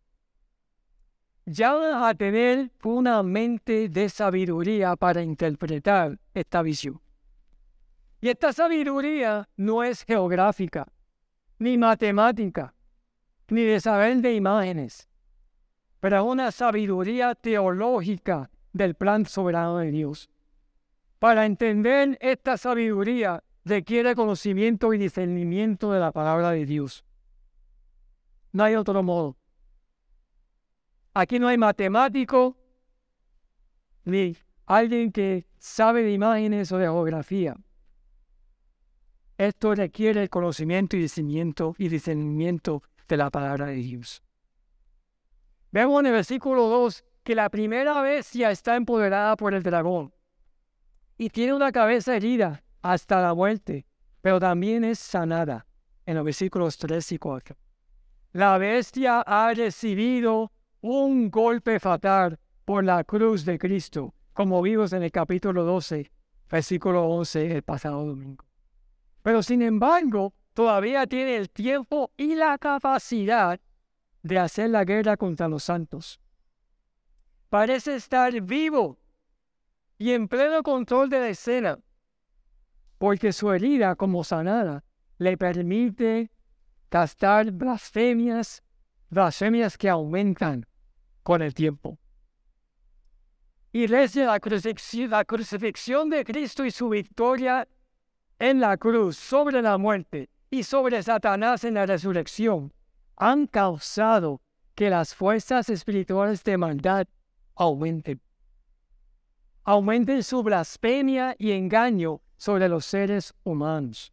Ya 1.46 2.08
a 2.08 2.13
tener 2.13 2.72
una 2.86 3.22
mente 3.22 3.89
de 3.89 4.08
sabiduría 4.08 4.96
para 4.96 5.22
interpretar 5.22 6.17
esta 6.34 6.62
visión. 6.62 7.01
Y 8.22 8.29
esta 8.29 8.53
sabiduría 8.53 9.50
no 9.58 9.84
es 9.84 10.05
geográfica, 10.05 10.88
ni 11.60 11.77
matemática, 11.77 12.74
ni 13.50 13.63
de 13.63 13.81
saber 13.81 14.22
de 14.22 14.36
imágenes, 14.36 15.11
pero 16.01 16.25
una 16.25 16.51
sabiduría 16.51 17.36
teológica 17.36 18.50
del 18.74 18.96
plan 18.96 19.25
soberano 19.25 19.77
de 19.77 19.91
Dios. 19.91 20.29
Para 21.20 21.46
entender 21.46 22.17
esta 22.20 22.58
sabiduría 22.58 23.43
requiere 23.63 24.15
conocimiento 24.15 24.93
y 24.93 24.98
discernimiento 24.98 25.91
de 25.91 26.00
la 26.00 26.12
palabra 26.12 26.50
de 26.50 26.65
Dios. 26.65 27.05
No 28.51 28.63
hay 28.63 28.75
otro 28.75 29.03
modo. 29.03 29.38
Aquí 31.13 31.38
no 31.38 31.48
hay 31.48 31.60
matemático 31.60 32.58
ni 34.03 34.36
alguien 34.65 35.12
que 35.12 35.46
sabe 35.60 36.01
de 36.01 36.13
imágenes 36.13 36.72
o 36.72 36.79
de 36.79 36.86
geografía. 36.86 37.55
Esto 39.38 39.75
requiere 39.75 40.24
el 40.24 40.29
conocimiento 40.31 40.98
y 40.98 41.01
discernimiento 41.01 41.75
y 41.77 41.89
discernimiento 41.89 42.81
de 43.08 43.17
la 43.17 43.29
palabra 43.29 43.67
de 43.67 43.75
Dios. 43.75 44.24
Vemos 45.72 46.01
en 46.01 46.08
el 46.08 46.12
versículo 46.12 46.68
2 46.68 47.06
que 47.24 47.34
la 47.34 47.50
primera 47.50 48.01
bestia 48.01 48.51
está 48.51 48.75
empoderada 48.75 49.38
por 49.38 49.54
el 49.54 49.63
dragón 49.63 50.13
y 51.18 51.30
tiene 51.30 51.54
una 51.54 51.72
cabeza 51.72 52.13
herida 52.13 52.62
hasta 52.82 53.22
la 53.22 53.34
muerte, 53.34 53.86
pero 54.22 54.38
también 54.38 54.84
es 54.84 55.00
sanada 55.00 55.66
en 56.06 56.16
los 56.16 56.25
versículos 56.25 56.78
3 56.78 57.13
y 57.13 57.18
4. 57.18 57.56
La 58.34 58.58
bestia 58.58 59.22
ha 59.22 59.54
recibido 59.54 60.51
un 60.82 61.32
golpe 61.32 61.80
fatal 61.80 62.38
por 62.66 62.84
la 62.84 63.06
cruz 63.06 63.46
de 63.46 63.58
Cristo, 63.58 64.13
como 64.34 64.62
vimos 64.62 64.92
en 64.92 65.04
el 65.04 65.12
capítulo 65.12 65.63
12, 65.63 66.12
versículo 66.50 67.06
11 67.06 67.56
el 67.56 67.63
pasado 67.63 68.06
domingo. 68.06 68.44
Pero 69.24 69.42
sin 69.42 69.62
embargo, 69.62 70.34
todavía 70.54 71.08
tiene 71.08 71.38
el 71.38 71.50
tiempo 71.50 72.12
y 72.18 72.36
la 72.36 72.58
capacidad 72.58 73.58
de 74.24 74.40
hacer 74.40 74.70
la 74.70 74.84
guerra 74.84 75.18
contra 75.18 75.48
los 75.48 75.63
santos. 75.63 76.20
Parece 77.50 77.96
estar 77.96 78.40
vivo 78.42 78.98
y 79.98 80.12
en 80.12 80.28
pleno 80.28 80.63
control 80.63 81.10
de 81.10 81.20
la 81.20 81.30
escena, 81.30 81.80
porque 82.98 83.34
su 83.34 83.51
herida 83.51 83.96
como 83.96 84.24
sanada 84.24 84.84
le 85.18 85.38
permite 85.38 86.32
gastar 86.90 87.51
blasfemias, 87.51 88.63
blasfemias 89.10 89.78
que 89.78 89.90
aumentan 89.90 90.66
con 91.24 91.42
el 91.42 91.54
tiempo. 91.54 92.00
Y 93.74 93.88
desde 93.88 94.25
la 94.25 94.40
crucifixión, 94.40 95.10
la 95.10 95.24
crucifixión 95.24 96.10
de 96.10 96.25
Cristo 96.25 96.66
y 96.66 96.72
su 96.72 96.90
victoria 96.90 97.68
en 98.38 98.60
la 98.60 98.75
cruz 98.78 99.18
sobre 99.18 99.62
la 99.62 99.78
muerte 99.78 100.30
y 100.50 100.63
sobre 100.63 101.01
Satanás 101.04 101.63
en 101.63 101.75
la 101.75 101.86
resurrección 101.86 102.74
han 103.22 103.46
causado 103.46 104.42
que 104.74 104.90
las 104.90 105.13
fuerzas 105.13 105.70
espirituales 105.70 106.44
de 106.44 106.58
maldad 106.58 107.08
aumenten. 107.54 108.20
Aumenten 109.63 110.24
su 110.24 110.42
blasfemia 110.42 111.36
y 111.38 111.51
engaño 111.51 112.22
sobre 112.36 112.68
los 112.68 112.84
seres 112.84 113.36
humanos. 113.44 114.12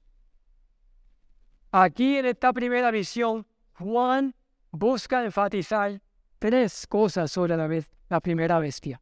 Aquí 1.72 2.18
en 2.18 2.26
esta 2.26 2.52
primera 2.52 2.90
visión, 2.90 3.46
Juan 3.78 4.34
busca 4.72 5.24
enfatizar 5.24 6.02
tres 6.38 6.86
cosas 6.86 7.32
sobre 7.32 7.56
la, 7.56 7.66
la 8.10 8.20
primera 8.20 8.58
bestia. 8.58 9.00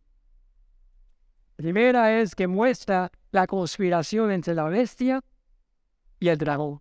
Primera 1.56 2.16
es 2.20 2.36
que 2.36 2.46
muestra 2.46 3.10
la 3.32 3.48
conspiración 3.48 4.30
entre 4.30 4.54
la 4.54 4.68
bestia 4.68 5.20
y 6.20 6.28
el 6.28 6.38
dragón, 6.38 6.80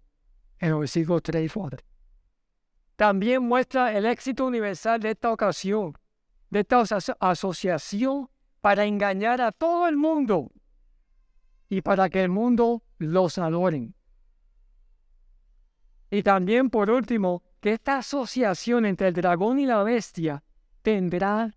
en 0.60 0.74
el 0.74 0.76
versículo 0.76 1.22
3 1.22 1.44
y 1.44 1.50
4. 1.50 1.95
También 2.96 3.44
muestra 3.44 3.96
el 3.98 4.06
éxito 4.06 4.46
universal 4.46 5.00
de 5.02 5.12
esta 5.12 5.32
ocasión, 5.32 5.98
de 6.50 6.62
esta 6.62 6.82
asociación 7.20 8.30
para 8.62 8.86
engañar 8.86 9.42
a 9.42 9.52
todo 9.52 9.88
el 9.88 9.98
mundo 9.98 10.52
y 11.68 11.82
para 11.82 12.10
que 12.10 12.24
el 12.24 12.30
mundo 12.30 12.84
los 12.98 13.38
adoren. 13.38 13.96
Y 16.10 16.24
también, 16.24 16.70
por 16.70 16.90
último, 16.90 17.44
que 17.60 17.74
esta 17.74 17.98
asociación 17.98 18.86
entre 18.86 19.10
el 19.10 19.14
dragón 19.14 19.60
y 19.60 19.66
la 19.66 19.84
bestia 19.84 20.44
tendrá 20.82 21.54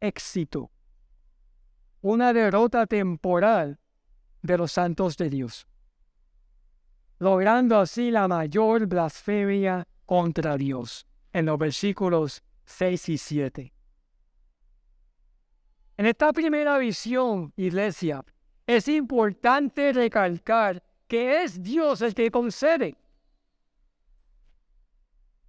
éxito. 0.00 0.70
Una 2.00 2.32
derrota 2.32 2.86
temporal 2.86 3.78
de 4.42 4.58
los 4.58 4.72
santos 4.72 5.16
de 5.16 5.30
Dios, 5.30 5.66
logrando 7.18 7.78
así 7.78 8.10
la 8.10 8.26
mayor 8.26 8.86
blasfemia 8.86 9.86
contra 10.06 10.56
Dios, 10.56 11.06
en 11.32 11.46
los 11.46 11.58
versículos 11.58 12.42
6 12.64 13.08
y 13.08 13.18
7. 13.18 13.72
En 15.96 16.06
esta 16.06 16.32
primera 16.32 16.78
visión, 16.78 17.52
iglesia, 17.56 18.24
es 18.66 18.88
importante 18.88 19.92
recalcar 19.92 20.82
que 21.06 21.42
es 21.42 21.62
Dios 21.62 22.00
el 22.02 22.14
que 22.14 22.30
concede 22.30 22.96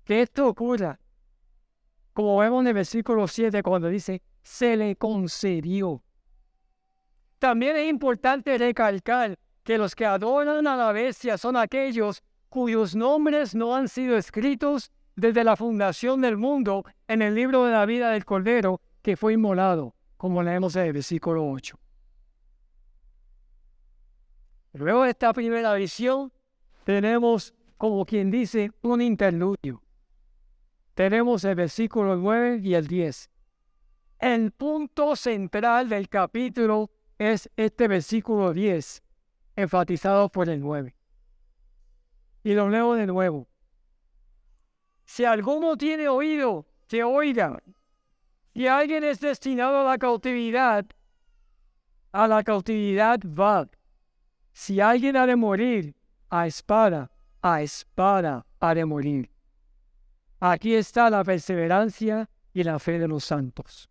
que 0.05 0.21
esto 0.21 0.47
ocurra. 0.47 0.99
Como 2.13 2.37
vemos 2.37 2.61
en 2.61 2.67
el 2.67 2.73
versículo 2.75 3.27
7 3.27 3.61
cuando 3.61 3.89
dice, 3.89 4.21
se 4.41 4.77
le 4.77 4.95
concedió. 4.95 6.01
También 7.39 7.75
es 7.75 7.89
importante 7.89 8.57
recalcar 8.57 9.37
que 9.63 9.77
los 9.77 9.95
que 9.95 10.05
adoran 10.05 10.65
a 10.65 10.77
la 10.77 10.91
bestia 10.93 11.37
son 11.37 11.57
aquellos 11.57 12.23
cuyos 12.55 12.95
nombres 12.95 13.53
no 13.53 13.75
han 13.75 13.89
sido 13.89 14.15
escritos 14.15 14.89
desde 15.17 15.43
la 15.43 15.57
fundación 15.57 16.21
del 16.21 16.37
mundo 16.37 16.85
en 17.07 17.21
el 17.21 17.35
libro 17.35 17.65
de 17.65 17.73
la 17.73 17.85
vida 17.85 18.11
del 18.11 18.23
Cordero 18.23 18.79
que 19.01 19.17
fue 19.17 19.33
inmolado, 19.33 19.93
como 20.15 20.41
leemos 20.41 20.75
en 20.77 20.85
el 20.85 20.93
versículo 20.93 21.45
8. 21.49 21.77
Luego 24.71 25.03
de 25.03 25.09
esta 25.09 25.33
primera 25.33 25.73
visión, 25.73 26.31
tenemos, 26.85 27.53
como 27.77 28.05
quien 28.05 28.31
dice, 28.31 28.71
un 28.81 29.01
interludio 29.01 29.81
tenemos 30.95 31.43
el 31.43 31.55
versículo 31.55 32.15
9 32.15 32.61
y 32.63 32.73
el 32.73 32.87
10. 32.87 33.29
El 34.19 34.51
punto 34.51 35.17
central 35.17 35.89
del 35.89 36.07
capítulo 36.07 36.89
es 37.17 37.49
este 37.57 37.89
versículo 37.89 38.53
10, 38.53 39.03
enfatizado 39.57 40.29
por 40.29 40.47
el 40.47 40.61
9. 40.61 40.95
Y 42.45 42.53
lo 42.53 42.69
leo 42.69 42.93
de 42.93 43.07
nuevo. 43.07 43.47
Si 45.03 45.25
alguno 45.25 45.75
tiene 45.75 46.07
oído, 46.07 46.67
que 46.87 47.03
oiga. 47.03 47.59
Si 48.53 48.67
alguien 48.67 49.03
es 49.03 49.19
destinado 49.19 49.79
a 49.79 49.83
la 49.83 49.97
cautividad, 49.97 50.85
a 52.11 52.27
la 52.27 52.43
cautividad 52.43 53.19
va. 53.21 53.67
Si 54.53 54.79
alguien 54.79 55.17
ha 55.17 55.25
de 55.25 55.35
morir, 55.35 55.95
a 56.29 56.45
espada, 56.45 57.09
a 57.41 57.63
espada 57.63 58.45
ha 58.59 58.75
de 58.75 58.85
morir. 58.85 59.31
Aquí 60.39 60.75
está 60.75 61.09
la 61.09 61.23
perseverancia 61.23 62.29
y 62.53 62.63
la 62.63 62.77
fe 62.77 62.99
de 62.99 63.07
los 63.07 63.25
santos. 63.25 63.89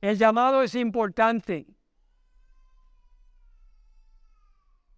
El 0.00 0.18
llamado 0.18 0.64
es 0.64 0.74
importante 0.74 1.77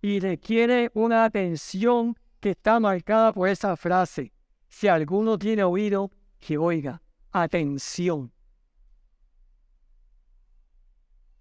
y 0.03 0.21
requiere 0.21 0.91
una 0.95 1.25
atención 1.25 2.17
que 2.41 2.51
está 2.51 2.81
marcada 2.81 3.33
por 3.33 3.49
esa 3.49 3.77
frase. 3.77 4.33
Si 4.69 4.89
alguno 4.89 5.39
tiene 5.39 5.63
oído, 5.63 6.11
que 6.39 6.57
oiga. 6.57 7.03
Atención. 7.33 8.33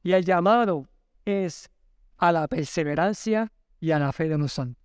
Y 0.03 0.11
el 0.11 0.25
llamado 0.25 0.87
es 1.25 1.69
a 2.17 2.31
la 2.31 2.47
perseverancia 2.47 3.51
y 3.79 3.91
a 3.91 3.99
la 3.99 4.11
fe 4.11 4.27
de 4.27 4.37
los 4.37 4.53
santos. 4.53 4.83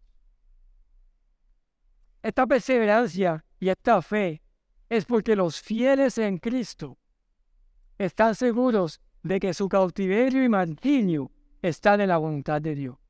Esta 2.22 2.46
perseverancia 2.46 3.44
y 3.58 3.68
esta 3.68 4.00
fe 4.00 4.40
es 4.88 5.04
porque 5.04 5.37
los 5.37 5.60
fieles 5.60 6.16
en 6.18 6.38
Cristo 6.38 6.96
están 7.98 8.34
seguros 8.34 9.00
de 9.22 9.40
que 9.40 9.54
su 9.54 9.68
cautiverio 9.68 10.44
y 10.44 10.48
martirio 10.48 11.30
están 11.60 12.00
en 12.00 12.08
la 12.08 12.18
voluntad 12.18 12.60
de 12.60 12.74
Dios. 12.74 13.03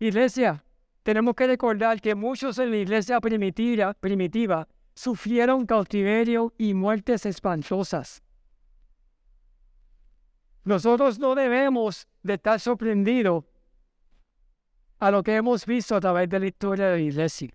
Iglesia, 0.00 0.64
tenemos 1.02 1.34
que 1.34 1.46
recordar 1.46 2.00
que 2.00 2.14
muchos 2.14 2.58
en 2.58 2.70
la 2.70 2.78
iglesia 2.78 3.20
primitiva, 3.20 4.66
sufrieron 4.94 5.66
cautiverio 5.66 6.54
y 6.58 6.72
muertes 6.74 7.26
espantosas. 7.26 8.22
Nosotros 10.64 11.18
no 11.18 11.34
debemos 11.34 12.08
de 12.22 12.34
estar 12.34 12.58
sorprendidos 12.58 13.44
a 14.98 15.10
lo 15.10 15.22
que 15.22 15.36
hemos 15.36 15.64
visto 15.66 15.96
a 15.96 16.00
través 16.00 16.28
de 16.28 16.40
la 16.40 16.46
historia 16.46 16.86
de 16.86 16.96
la 16.96 17.02
iglesia 17.02 17.50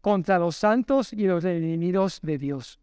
contra 0.00 0.38
los 0.38 0.56
santos 0.56 1.12
y 1.12 1.26
los 1.26 1.44
enemigos 1.44 2.20
de 2.22 2.38
Dios. 2.38 2.78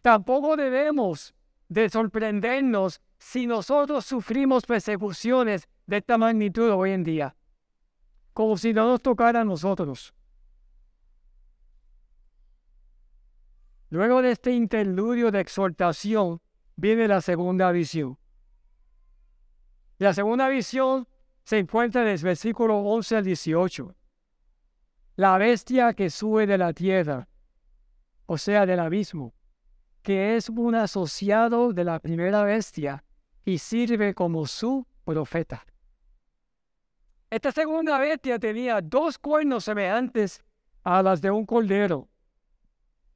Tampoco 0.00 0.56
debemos 0.56 1.34
de 1.68 1.88
sorprendernos 1.88 3.00
si 3.18 3.46
nosotros 3.46 4.04
sufrimos 4.06 4.64
persecuciones 4.66 5.68
de 5.86 5.96
esta 5.98 6.18
magnitud 6.18 6.70
hoy 6.70 6.92
en 6.92 7.04
día, 7.04 7.36
como 8.32 8.56
si 8.56 8.72
no 8.72 8.88
nos 8.88 9.02
tocara 9.02 9.40
a 9.40 9.44
nosotros. 9.44 10.14
Luego 13.90 14.22
de 14.22 14.32
este 14.32 14.52
interludio 14.52 15.30
de 15.30 15.40
exhortación 15.40 16.40
viene 16.76 17.08
la 17.08 17.20
segunda 17.20 17.70
visión. 17.72 18.18
La 19.98 20.14
segunda 20.14 20.48
visión 20.48 21.06
se 21.44 21.58
encuentra 21.58 22.02
en 22.02 22.08
el 22.08 22.18
versículo 22.18 22.78
11 22.78 23.16
al 23.16 23.24
18 23.24 23.94
la 25.16 25.36
bestia 25.38 25.92
que 25.92 26.10
sube 26.10 26.46
de 26.46 26.58
la 26.58 26.72
tierra, 26.72 27.28
o 28.26 28.38
sea, 28.38 28.64
del 28.64 28.80
abismo, 28.80 29.34
que 30.02 30.36
es 30.36 30.48
un 30.48 30.74
asociado 30.74 31.72
de 31.72 31.84
la 31.84 31.98
primera 32.00 32.44
bestia 32.44 33.04
y 33.44 33.58
sirve 33.58 34.14
como 34.14 34.46
su 34.46 34.86
profeta. 35.04 35.66
Esta 37.32 37.50
segunda 37.50 37.98
bestia 37.98 38.38
tenía 38.38 38.82
dos 38.82 39.16
cuernos 39.16 39.64
semejantes 39.64 40.44
a 40.84 41.02
las 41.02 41.22
de 41.22 41.30
un 41.30 41.46
cordero 41.46 42.10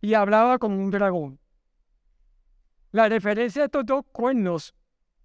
y 0.01 0.15
hablaba 0.15 0.59
como 0.59 0.83
un 0.83 0.91
dragón. 0.91 1.39
La 2.93 3.11
referencia 3.11 3.61
a 3.61 3.65
estos 3.67 3.85
dos 3.85 4.07
cuernos 4.13 4.75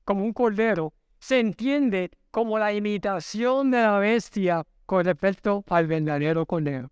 como 0.03 0.25
un 0.25 0.33
cordero 0.33 0.93
se 1.19 1.39
entiende 1.39 2.11
como 2.31 2.59
la 2.59 2.73
imitación 2.73 3.71
de 3.71 3.81
la 3.81 3.97
bestia 3.97 4.65
con 4.85 5.05
respecto 5.05 5.63
al 5.69 5.87
verdadero 5.87 6.45
cordero. 6.45 6.91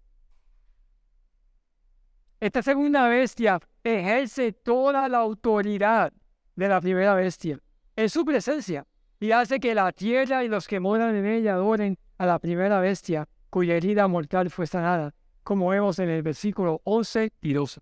Esta 2.39 2.61
segunda 2.61 3.09
bestia 3.09 3.59
ejerce 3.83 4.53
toda 4.53 5.09
la 5.09 5.17
autoridad 5.17 6.13
de 6.55 6.69
la 6.69 6.79
primera 6.79 7.13
bestia 7.15 7.59
en 7.97 8.09
su 8.09 8.23
presencia 8.23 8.87
y 9.19 9.31
hace 9.31 9.59
que 9.59 9.75
la 9.75 9.91
tierra 9.91 10.43
y 10.43 10.47
los 10.47 10.67
que 10.67 10.79
moran 10.79 11.15
en 11.15 11.25
ella 11.25 11.55
adoren 11.55 11.97
a 12.17 12.25
la 12.25 12.39
primera 12.39 12.79
bestia 12.79 13.27
cuya 13.49 13.75
herida 13.75 14.07
mortal 14.07 14.49
fue 14.49 14.67
sanada, 14.67 15.13
como 15.43 15.69
vemos 15.69 15.99
en 15.99 16.09
el 16.09 16.21
versículo 16.21 16.81
11 16.83 17.33
y 17.41 17.53
12. 17.53 17.81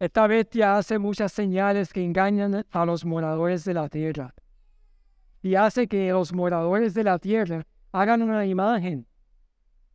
Esta 0.00 0.26
bestia 0.26 0.76
hace 0.76 0.98
muchas 0.98 1.32
señales 1.32 1.92
que 1.92 2.04
engañan 2.04 2.66
a 2.70 2.84
los 2.84 3.04
moradores 3.04 3.64
de 3.64 3.74
la 3.74 3.88
tierra 3.88 4.34
y 5.42 5.54
hace 5.54 5.86
que 5.86 6.10
los 6.10 6.32
moradores 6.32 6.94
de 6.94 7.04
la 7.04 7.18
tierra 7.18 7.66
hagan 7.92 8.22
una 8.22 8.44
imagen 8.46 9.06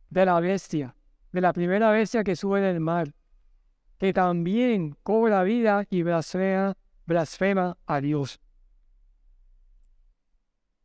de 0.08 0.24
la 0.24 0.40
bestia, 0.40 0.94
de 1.32 1.40
la 1.40 1.52
primera 1.52 1.90
bestia 1.90 2.24
que 2.24 2.36
sube 2.36 2.60
del 2.60 2.80
mar, 2.80 3.12
que 3.98 4.12
también 4.12 4.96
cobra 5.02 5.42
vida 5.42 5.84
y 5.90 6.02
blasfema, 6.02 6.74
blasfema 7.08 7.76
a 7.86 8.00
Dios. 8.00 8.38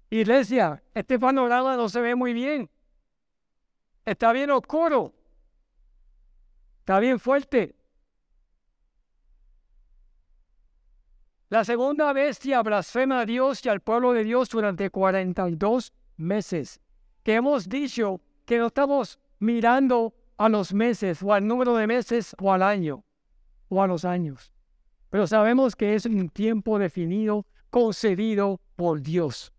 Iglesia, 0.09 0.81
este 0.93 1.19
panorama 1.19 1.75
no 1.75 1.89
se 1.89 2.01
ve 2.01 2.15
muy 2.15 2.33
bien. 2.33 2.69
Está 4.05 4.31
bien 4.31 4.49
oscuro. 4.49 5.13
Está 6.79 6.99
bien 6.99 7.19
fuerte. 7.19 7.75
La 11.49 11.63
segunda 11.65 12.13
bestia 12.13 12.63
blasfema 12.63 13.21
a 13.21 13.25
Dios 13.25 13.63
y 13.65 13.69
al 13.69 13.81
pueblo 13.81 14.13
de 14.13 14.23
Dios 14.23 14.49
durante 14.49 14.89
42 14.89 15.93
meses. 16.17 16.79
Que 17.23 17.35
hemos 17.35 17.67
dicho 17.67 18.21
que 18.45 18.57
no 18.57 18.67
estamos 18.67 19.19
mirando 19.39 20.13
a 20.37 20.47
los 20.47 20.73
meses 20.73 21.21
o 21.21 21.33
al 21.33 21.45
número 21.45 21.75
de 21.75 21.85
meses 21.85 22.35
o 22.39 22.51
al 22.53 22.63
año 22.63 23.03
o 23.67 23.81
a 23.81 23.87
los 23.87 24.05
años. 24.05 24.53
Pero 25.13 25.27
sabemos 25.27 25.75
que 25.75 25.93
es 25.93 26.07
un 26.07 26.27
tiempo 26.27 26.79
definido, 26.79 27.45
concedido 27.69 28.59
por 28.75 28.99
Dios. 28.99 29.53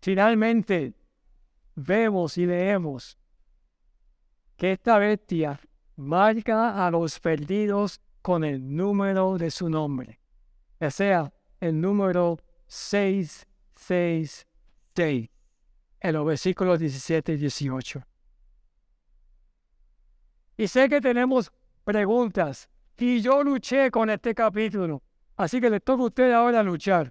Finalmente, 0.00 0.94
vemos 1.74 2.38
y 2.38 2.46
leemos 2.46 3.18
que 4.56 4.70
esta 4.70 4.98
bestia 4.98 5.58
marca 5.96 6.86
a 6.86 6.92
los 6.92 7.18
perdidos 7.18 8.00
con 8.22 8.44
el 8.44 8.76
número 8.76 9.36
de 9.36 9.50
su 9.50 9.68
nombre. 9.68 10.20
O 10.78 10.90
sea, 10.92 11.32
el 11.58 11.80
número 11.80 12.38
666 12.68 15.28
en 15.98 16.12
los 16.12 16.24
versículos 16.24 16.78
17 16.78 17.32
y 17.32 17.36
18. 17.36 18.00
Y 20.58 20.68
sé 20.68 20.90
que 20.90 21.00
tenemos 21.00 21.50
preguntas 21.84 22.68
y 22.98 23.22
yo 23.22 23.42
luché 23.42 23.90
con 23.90 24.10
este 24.10 24.34
capítulo, 24.34 25.02
así 25.36 25.58
que 25.58 25.70
le 25.70 25.80
toca 25.80 26.02
a 26.02 26.06
usted 26.06 26.32
ahora 26.32 26.62
luchar. 26.62 27.10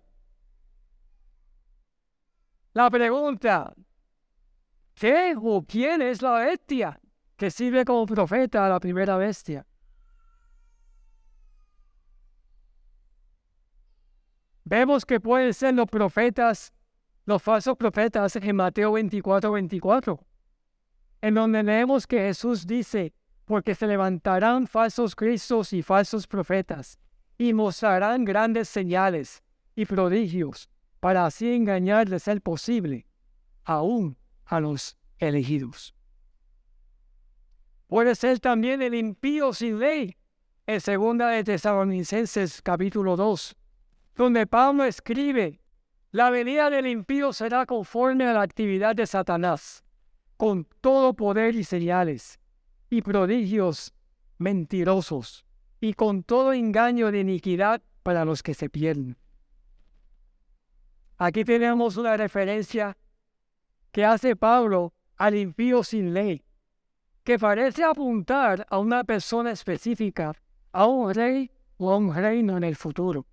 La 2.73 2.91
pregunta, 2.91 3.73
¿qué 4.93 5.33
o 5.36 5.63
quién 5.65 6.03
es 6.03 6.21
la 6.21 6.33
bestia? 6.33 6.99
que 7.38 7.51
sirve 7.51 7.86
como 7.86 8.05
profeta 8.05 8.65
a 8.65 8.69
la 8.69 8.79
primera 8.79 9.15
bestia. 9.15 9.65
Vemos 14.65 15.05
que 15.05 15.19
pueden 15.19 15.53
ser 15.53 15.75
los 15.75 15.88
profetas, 15.88 16.73
los 17.25 17.41
falsos 17.41 17.77
profetas 17.77 18.36
en 18.36 18.55
Mateo 18.55 18.91
24, 18.93 19.51
24, 19.51 20.19
en 21.21 21.33
donde 21.36 21.63
leemos 21.63 22.05
que 22.05 22.17
Jesús 22.17 22.65
dice, 22.65 23.13
porque 23.47 23.75
se 23.75 23.88
levantarán 23.88 24.67
falsos 24.67 25.15
cristos 25.15 25.71
y 25.71 25.81
falsos 25.81 26.27
profetas, 26.27 26.99
y 27.38 27.53
mostrarán 27.53 28.25
grandes 28.25 28.67
señales 28.67 29.41
y 29.73 29.86
prodigios, 29.86 30.69
para 30.99 31.25
así 31.25 31.53
engañar 31.53 32.10
de 32.10 32.19
ser 32.19 32.41
posible, 32.41 33.07
aún 33.63 34.17
a 34.45 34.60
los 34.60 34.97
elegidos. 35.17 35.95
Puede 37.88 38.15
ser 38.15 38.39
también 38.41 38.81
el 38.81 38.93
impío 38.93 39.53
sin 39.53 39.79
ley, 39.79 40.17
en 40.65 40.81
segunda 40.81 41.29
de 41.29 41.45
Tesalonicenses 41.45 42.62
capítulo 42.62 43.15
2, 43.15 43.55
donde 44.15 44.45
Pablo 44.45 44.83
escribe, 44.83 45.62
la 46.12 46.29
venida 46.29 46.69
del 46.69 46.88
impío 46.88 47.31
será 47.31 47.65
conforme 47.65 48.25
a 48.25 48.33
la 48.33 48.41
actividad 48.41 48.93
de 48.93 49.07
Satanás, 49.07 49.86
con 50.36 50.67
todo 50.81 51.13
poder 51.13 51.55
y 51.55 51.63
señales, 51.63 52.41
y 52.89 53.02
prodigios 53.02 53.93
mentirosos, 54.38 55.45
y 55.80 55.93
con 55.93 56.23
todo 56.23 56.54
engaño 56.54 57.12
de 57.12 57.19
iniquidad 57.19 57.82
para 58.04 58.26
los 58.26 58.43
que 58.43 58.54
se 58.54 58.69
pierden. 58.69 59.17
Aquí 61.17 61.43
tenemos 61.43 61.97
una 61.97 62.15
referencia 62.15 62.97
que 63.91 64.06
hace 64.06 64.36
Pablo 64.36 64.93
al 65.17 65.36
impío 65.36 65.84
sin 65.84 66.13
ley 66.13 66.43
que 67.28 67.38
parece 67.38 67.84
apuntar 67.84 68.65
a 68.69 68.80
una 68.80 69.04
persona 69.04 69.52
específica, 69.52 70.32
a 70.71 70.86
un 70.86 71.13
rey 71.13 71.52
o 71.76 71.91
a 71.91 71.97
un 71.97 72.15
reino 72.15 72.56
en 72.56 72.63
el 72.63 72.78
futuro. 72.78 73.26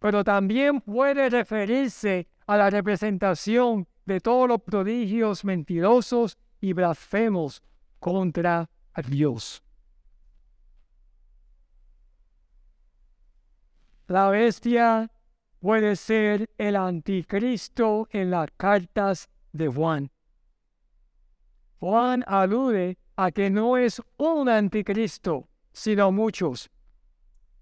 Pero 0.00 0.24
también 0.24 0.80
puede 0.80 1.30
referirse 1.30 2.26
a 2.48 2.56
la 2.56 2.70
representación 2.70 3.86
de 4.04 4.18
todos 4.18 4.48
los 4.48 4.60
prodigios 4.62 5.44
mentirosos 5.44 6.36
y 6.60 6.72
blasfemos 6.72 7.62
contra 8.04 8.68
Dios. 9.08 9.62
La 14.08 14.28
bestia 14.28 15.10
puede 15.58 15.96
ser 15.96 16.50
el 16.58 16.76
anticristo 16.76 18.06
en 18.10 18.30
las 18.30 18.50
cartas 18.58 19.30
de 19.52 19.68
Juan. 19.68 20.10
Juan 21.80 22.22
alude 22.26 22.98
a 23.16 23.30
que 23.30 23.48
no 23.48 23.78
es 23.78 24.02
un 24.18 24.50
anticristo, 24.50 25.48
sino 25.72 26.12
muchos. 26.12 26.70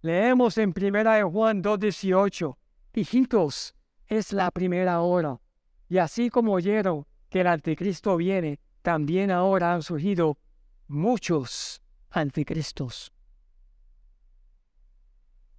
Leemos 0.00 0.58
en 0.58 0.74
1 0.76 1.30
Juan 1.30 1.62
2.18, 1.62 2.56
hijitos, 2.94 3.76
es 4.08 4.32
la 4.32 4.50
primera 4.50 5.02
hora. 5.02 5.40
Y 5.88 5.98
así 5.98 6.30
como 6.30 6.54
oyeron 6.54 7.06
que 7.28 7.42
el 7.42 7.46
anticristo 7.46 8.16
viene, 8.16 8.58
también 8.82 9.30
ahora 9.30 9.72
han 9.72 9.82
surgido 9.82 10.38
muchos 10.88 11.82
anticristos. 12.10 13.12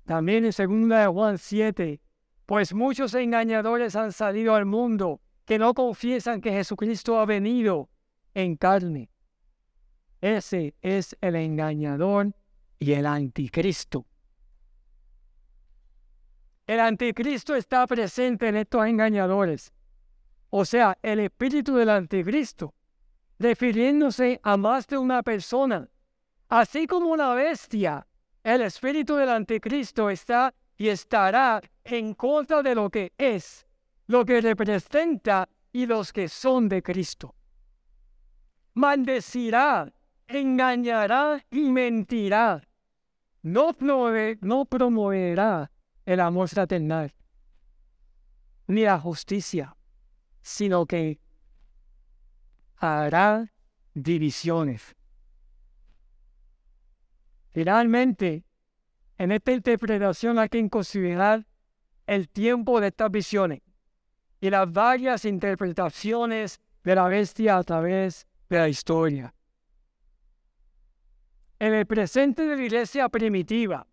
También 0.06 0.46
en 0.46 0.52
2 0.52 1.08
Juan 1.14 1.38
7, 1.38 2.02
pues 2.46 2.74
muchos 2.74 3.14
engañadores 3.14 3.96
han 3.96 4.12
salido 4.12 4.54
al 4.54 4.66
mundo 4.66 5.22
que 5.46 5.58
no 5.58 5.74
confiesan 5.74 6.42
que 6.42 6.52
Jesucristo 6.52 7.20
ha 7.20 7.26
venido 7.26 7.90
en 8.34 8.58
carne. 8.58 9.10
Ese 10.20 10.76
es 10.82 11.18
el 11.22 11.36
engañador 11.36 12.34
y 12.80 12.94
el 12.94 13.06
anticristo. 13.06 14.06
El 16.68 16.80
anticristo 16.80 17.56
está 17.56 17.86
presente 17.88 18.48
en 18.48 18.56
estos 18.56 18.86
engañadores. 18.86 19.74
O 20.50 20.66
sea, 20.66 20.98
el 21.02 21.20
espíritu 21.20 21.76
del 21.76 21.90
anticristo, 21.90 22.74
refiriéndose 23.43 24.39
a 24.41 24.58
más 24.58 24.88
de 24.88 24.97
una 24.97 25.21
persona. 25.21 25.89
Así 26.49 26.88
como 26.88 27.10
una 27.10 27.34
bestia, 27.34 28.08
el 28.43 28.62
espíritu 28.62 29.15
del 29.15 29.29
anticristo 29.29 30.10
está 30.10 30.53
y 30.77 30.88
estará 30.88 31.62
en 31.84 32.13
contra 32.13 32.63
de 32.63 32.73
lo 32.73 32.89
que 32.89 33.12
es, 33.17 33.67
lo 34.08 34.25
que 34.25 34.41
representa 34.41 35.47
y 35.71 35.86
los 35.86 36.13
que 36.13 36.27
son 36.27 36.69
de 36.69 36.82
Cristo. 36.82 37.36
Maldecirá 38.75 39.93
engañará 40.27 41.45
y 41.51 41.69
mentirá. 41.69 42.62
No, 43.43 43.75
no 44.41 44.65
promoverá 44.65 45.69
el 46.06 46.19
amor 46.19 46.47
fraternal 46.47 47.13
ni 48.67 48.84
la 48.84 48.97
justicia, 48.97 49.75
sino 50.41 50.86
que 50.86 51.19
hará 52.84 53.52
divisiones. 53.93 54.96
Finalmente, 57.52 58.43
en 59.17 59.32
esta 59.32 59.52
interpretación 59.52 60.39
hay 60.39 60.50
que 60.50 60.69
considerar 60.69 61.46
el 62.08 62.30
tiempo 62.30 62.82
de 62.82 62.88
estas 62.88 63.12
visiones 63.12 63.62
y 64.41 64.50
las 64.50 64.72
varias 64.72 65.26
interpretaciones 65.26 66.60
de 66.84 66.96
la 66.96 67.08
bestia 67.08 67.58
a 67.58 67.63
través 67.63 68.28
de 68.50 68.58
la 68.58 68.67
historia 68.67 69.34
en 71.63 71.74
el 71.74 71.86
presente 71.86 72.46
de 72.46 72.58
la 72.58 72.62
iglesia 72.62 73.08
primitiva, 73.08 73.88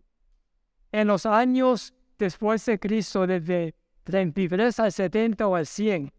en 0.90 1.06
los 1.06 1.24
años 1.24 1.94
después 2.18 2.66
de 2.66 2.80
Cristo, 2.80 3.28
desde 3.28 3.76
33 4.02 4.80
al 4.80 4.90
70 4.90 5.46
o 5.46 5.54
al 5.54 5.66
100, 5.66 6.12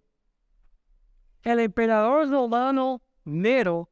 el 1.44 1.60
emperador 1.60 2.30
romano 2.30 3.02
Nero 3.24 3.90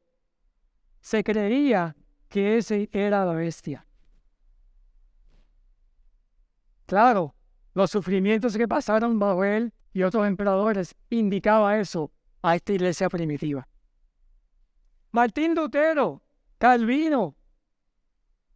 se 1.00 1.24
creía 1.24 1.96
que 2.28 2.58
ese 2.58 2.88
era 2.92 3.24
la 3.24 3.32
bestia. 3.32 3.86
Claro, 6.86 7.34
los 7.74 7.90
sufrimientos 7.90 8.56
que 8.56 8.66
pasaron 8.66 9.18
bajo 9.18 9.44
él 9.44 9.72
y 9.92 10.02
otros 10.02 10.26
emperadores 10.26 10.94
indicaba 11.08 11.78
eso 11.78 12.12
a 12.42 12.56
esta 12.56 12.72
iglesia 12.72 13.08
primitiva. 13.08 13.66
Martín 15.12 15.54
Lutero, 15.54 16.22
Calvino, 16.58 17.34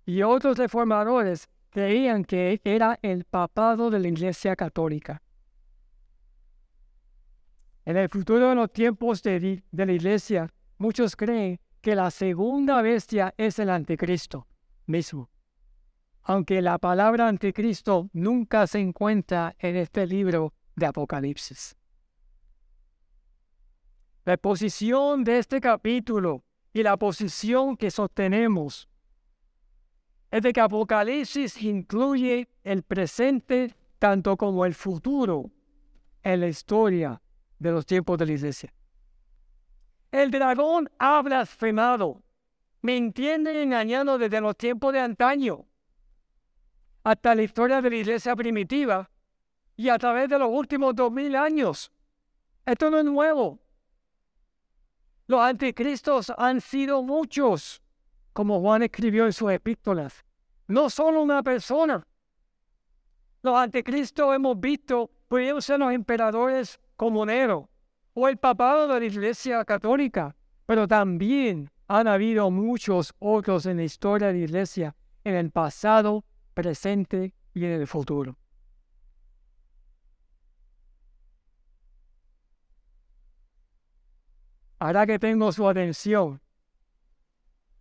y 0.07 0.23
otros 0.23 0.59
reformadores 0.59 1.49
creían 1.71 2.25
que 2.25 2.61
era 2.63 2.99
el 3.03 3.25
papado 3.25 3.91
de 3.91 3.99
la 3.99 4.09
Iglesia 4.09 4.55
Católica. 4.55 5.23
En 7.87 7.99
el 7.99 8.09
futuro 8.09 8.49
de 8.49 8.55
los 8.55 8.73
tiempos 8.73 9.23
de, 9.23 9.63
la 9.73 9.93
Iglesia, 9.93 10.51
muchos 10.79 11.17
creen 11.17 11.61
que 11.83 11.95
la 11.95 12.11
segunda 12.11 12.81
bestia 12.81 13.35
es 13.37 13.59
el 13.59 13.69
anticristo 13.69 14.47
mismo, 14.87 15.31
aunque 16.23 16.63
la 16.63 16.79
palabra 16.79 17.29
anticristo 17.29 18.09
nunca 18.15 18.67
se 18.67 18.79
encuentra 18.79 19.55
en 19.59 19.77
este 19.77 20.07
libro 20.07 20.55
de 20.77 20.87
Apocalipsis. 20.87 21.77
La 24.25 24.39
posición 24.39 25.23
de 25.23 25.39
este 25.39 25.61
capítulo 25.61 26.43
y 26.73 26.83
la 26.83 26.97
posición 26.97 27.77
que 27.77 27.91
sostenemos 27.91 28.89
es 30.31 30.43
de 30.43 30.55
que 30.55 30.61
Apocalipsis 30.63 31.63
incluye 31.63 32.49
el 32.65 32.83
presente 32.83 33.75
tanto 33.99 34.39
como 34.39 34.65
el 34.65 34.73
futuro 34.73 35.51
en 36.23 36.41
la 36.41 36.49
historia 36.49 37.21
de 37.65 37.73
los 37.73 37.87
tiempos 37.87 38.19
de 38.19 38.27
la 38.27 38.33
iglesia. 38.33 38.73
El 40.13 40.31
dragón 40.31 40.89
ha 40.99 41.21
blasfemado, 41.23 42.23
mintiendo 42.83 43.51
y 43.51 43.57
engañando 43.57 44.19
desde 44.19 44.41
los 44.41 44.57
tiempos 44.57 44.93
de 44.93 45.01
antaño 45.01 45.67
hasta 47.03 47.35
la 47.35 47.43
historia 47.43 47.81
de 47.83 47.91
la 47.91 47.97
iglesia 47.97 48.37
primitiva 48.37 49.11
y 49.77 49.89
a 49.89 49.99
través 49.99 50.29
de 50.29 50.39
los 50.39 50.49
últimos 50.51 50.95
dos 50.95 51.11
mil 51.11 51.35
años. 51.35 51.91
Esto 52.65 52.91
no 52.91 52.99
es 52.99 53.05
nuevo. 53.05 53.59
Los 55.27 55.41
anticristos 55.41 56.33
han 56.37 56.61
sido 56.61 57.03
muchos, 57.03 57.83
como 58.33 58.61
Juan 58.61 58.83
escribió 58.83 59.25
en 59.27 59.33
sus 59.33 59.51
epístolas. 59.51 60.25
No 60.69 60.91
solo 60.91 61.23
una 61.23 61.43
persona. 61.43 62.07
Los 63.43 63.57
anticristos 63.57 64.35
hemos 64.35 64.59
visto, 64.61 65.11
pudieron 65.29 65.61
ser 65.61 65.79
los 65.79 65.93
emperadores 65.93 66.79
como 66.97 67.27
Nero 67.27 67.71
o 68.15 68.29
el 68.29 68.39
papado 68.39 68.87
de 68.89 69.01
la 69.01 69.07
Iglesia 69.07 69.65
Católica, 69.65 70.37
pero 70.67 70.87
también 70.87 71.71
han 71.89 72.09
habido 72.09 72.51
muchos 72.51 73.15
otros 73.19 73.67
en 73.67 73.79
la 73.79 73.85
historia 73.85 74.29
de 74.29 74.35
la 74.35 74.45
Iglesia, 74.45 74.97
en 75.25 75.35
el 75.35 75.51
pasado, 75.51 76.25
presente 76.55 77.35
y 77.53 77.65
en 77.65 77.73
el 77.73 77.87
futuro. 77.87 78.37
Ahora 84.79 85.07
que 85.07 85.19
tengo 85.19 85.51
su 85.51 85.69
atención, 85.69 86.41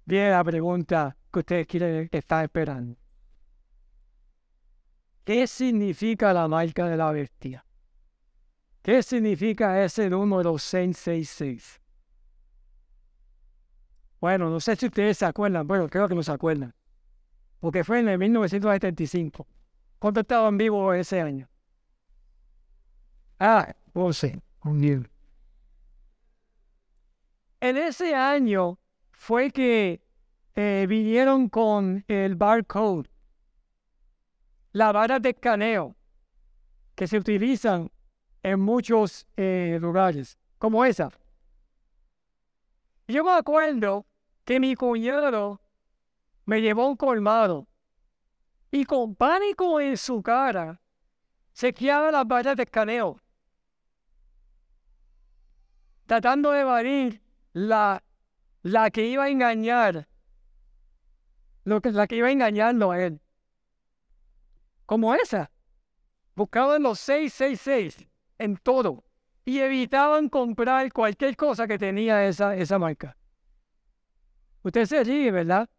viene 0.05 0.31
la 0.31 0.43
pregunta 0.43 1.17
que 1.31 1.39
ustedes 1.39 1.67
quieren 1.67 2.09
estar 2.11 2.43
esperando. 2.45 2.97
¿Qué 5.23 5.47
significa 5.47 6.33
la 6.33 6.47
marca 6.47 6.87
de 6.87 6.97
la 6.97 7.11
bestia? 7.11 7.65
¿Qué 8.83 9.01
significa 9.01 9.83
ese 9.83 10.09
número 10.09 10.57
666? 10.59 11.81
Bueno, 14.19 14.49
no 14.49 14.59
sé 14.59 14.75
si 14.75 14.85
ustedes 14.85 15.17
se 15.17 15.25
acuerdan, 15.25 15.65
bueno, 15.65 15.89
creo 15.89 16.07
que 16.07 16.15
no 16.15 16.21
se 16.23 16.31
acuerdan, 16.31 16.73
porque 17.59 17.83
fue 17.83 17.99
en 17.99 18.09
el 18.09 18.19
1975. 18.19 19.47
¿Cuánto 19.99 20.19
estaban 20.19 20.57
vivos 20.57 20.95
ese 20.95 21.21
año? 21.21 21.49
Ah, 23.39 23.73
11, 23.93 24.41
un 24.65 25.07
en 27.63 27.77
ese 27.77 28.13
año 28.13 28.77
fue 29.13 29.49
que 29.49 30.01
eh, 30.53 30.85
vinieron 30.89 31.47
con 31.47 32.03
el 32.09 32.35
barcode, 32.35 33.09
la 34.73 34.91
vara 34.91 35.17
de 35.21 35.29
escaneo, 35.29 35.95
que 36.93 37.07
se 37.07 37.17
utilizan 37.17 37.89
en 38.43 38.59
muchos 38.59 39.25
eh, 39.37 39.77
lugares, 39.81 40.37
como 40.57 40.83
esa. 40.83 41.09
Yo 43.07 43.23
me 43.23 43.31
acuerdo 43.31 44.05
que 44.43 44.59
mi 44.59 44.75
cuñado 44.75 45.61
me 46.45 46.61
llevó 46.61 46.87
un 46.87 46.97
colmado 46.97 47.67
y 48.69 48.83
con 48.85 49.15
pánico 49.15 49.79
en 49.79 49.97
su 49.97 50.21
cara 50.21 50.81
se 51.53 51.73
quedaba 51.73 52.11
las 52.11 52.27
varas 52.27 52.57
de 52.57 52.63
escaneo, 52.63 53.21
tratando 56.05 56.51
de 56.51 56.61
evadir 56.61 57.21
la, 57.53 58.03
la 58.61 58.89
que 58.89 59.05
iba 59.07 59.25
a 59.25 59.29
engañar, 59.29 60.07
lo 61.63 61.81
que, 61.81 61.91
la 61.91 62.07
que 62.07 62.17
iba 62.17 62.31
engañando 62.31 62.91
a 62.91 63.01
él. 63.01 63.21
Como 64.85 65.15
esa. 65.15 65.49
Buscaban 66.35 66.81
los 66.81 66.99
666 66.99 68.12
en 68.37 68.57
todo 68.57 69.03
y 69.45 69.59
evitaban 69.59 70.29
comprar 70.29 70.91
cualquier 70.91 71.35
cosa 71.35 71.67
que 71.67 71.77
tenía 71.77 72.27
esa, 72.27 72.55
esa 72.55 72.79
marca. 72.79 73.17
Usted 74.63 74.85
se 74.85 75.03
ríe, 75.03 75.31
¿verdad? 75.31 75.69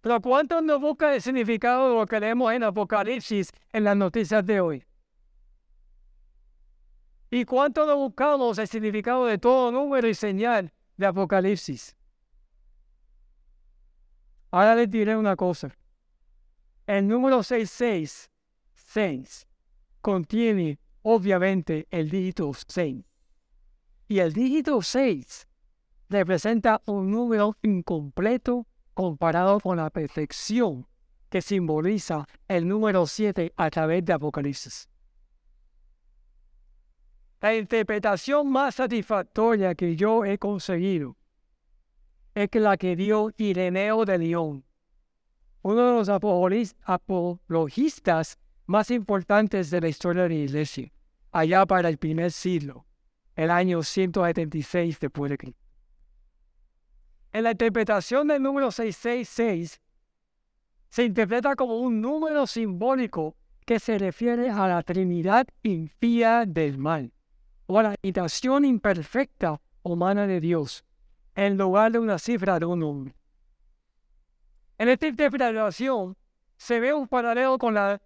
Pero 0.00 0.20
¿cuántos 0.20 0.62
nos 0.62 0.80
busca 0.80 1.14
el 1.14 1.22
significado 1.22 1.88
de 1.88 1.94
lo 1.96 2.06
que 2.06 2.20
leemos 2.20 2.52
en 2.52 2.62
Apocalipsis 2.62 3.50
en 3.72 3.84
las 3.84 3.96
noticias 3.96 4.44
de 4.44 4.60
hoy? 4.60 4.84
¿Y 7.30 7.44
cuánto 7.44 7.86
no 7.86 7.96
buscamos 7.96 8.58
el 8.58 8.68
significado 8.68 9.26
de 9.26 9.38
todo 9.38 9.72
número 9.72 10.06
y 10.08 10.14
señal 10.14 10.72
de 10.96 11.06
Apocalipsis? 11.06 11.96
Ahora 14.50 14.76
les 14.76 14.90
diré 14.90 15.16
una 15.16 15.36
cosa. 15.36 15.76
El 16.86 17.08
número 17.08 17.42
666 17.42 19.48
contiene 20.00 20.78
obviamente 21.08 21.86
el 21.92 22.10
dígito 22.10 22.50
6. 22.66 23.04
Y 24.08 24.18
el 24.18 24.32
dígito 24.32 24.82
6 24.82 25.46
representa 26.08 26.82
un 26.86 27.12
número 27.12 27.56
incompleto 27.62 28.66
comparado 28.92 29.60
con 29.60 29.76
la 29.76 29.88
perfección 29.90 30.84
que 31.28 31.42
simboliza 31.42 32.26
el 32.48 32.66
número 32.66 33.06
7 33.06 33.52
a 33.56 33.70
través 33.70 34.04
de 34.04 34.14
Apocalipsis. 34.14 34.88
La 37.40 37.54
interpretación 37.54 38.50
más 38.50 38.74
satisfactoria 38.74 39.76
que 39.76 39.94
yo 39.94 40.24
he 40.24 40.38
conseguido 40.38 41.16
es 42.34 42.48
la 42.54 42.76
que 42.76 42.96
dio 42.96 43.30
Ireneo 43.36 44.04
de 44.04 44.18
León, 44.18 44.64
uno 45.62 45.86
de 45.86 45.92
los 45.92 46.08
apologistas 46.08 48.40
más 48.66 48.90
importantes 48.90 49.70
de 49.70 49.80
la 49.80 49.88
historia 49.88 50.24
de 50.24 50.30
la 50.30 50.34
Iglesia, 50.34 50.90
allá 51.36 51.66
para 51.66 51.90
el 51.90 51.98
primer 51.98 52.32
siglo, 52.32 52.86
el 53.34 53.50
año 53.50 53.82
176 53.82 54.98
después 54.98 55.30
de 55.30 55.36
Cristo. 55.36 55.60
En 57.32 57.44
la 57.44 57.50
interpretación 57.50 58.28
del 58.28 58.42
número 58.42 58.70
666, 58.70 59.78
se 60.88 61.04
interpreta 61.04 61.54
como 61.54 61.78
un 61.78 62.00
número 62.00 62.46
simbólico 62.46 63.36
que 63.66 63.78
se 63.78 63.98
refiere 63.98 64.48
a 64.48 64.66
la 64.66 64.82
Trinidad 64.82 65.46
impía 65.62 66.46
del 66.46 66.78
mal 66.78 67.12
o 67.66 67.82
la 67.82 67.94
imitación 68.00 68.64
imperfecta 68.64 69.60
humana 69.82 70.26
de 70.26 70.40
Dios, 70.40 70.84
en 71.34 71.58
lugar 71.58 71.92
de 71.92 71.98
una 71.98 72.18
cifra 72.18 72.58
de 72.58 72.64
un 72.64 72.82
hombre. 72.82 73.14
En 74.78 74.88
esta 74.88 75.06
interpretación 75.06 76.16
se 76.56 76.80
ve 76.80 76.94
un 76.94 77.08
paralelo 77.08 77.58
con 77.58 77.74
la 77.74 78.00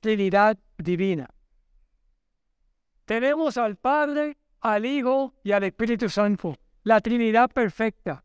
Trinidad 0.00 0.56
divina. 0.78 1.33
Tenemos 3.04 3.58
al 3.58 3.76
Padre, 3.76 4.38
al 4.60 4.86
Hijo 4.86 5.34
y 5.42 5.52
al 5.52 5.64
Espíritu 5.64 6.08
Santo, 6.08 6.56
la 6.82 7.00
Trinidad 7.00 7.50
perfecta. 7.50 8.24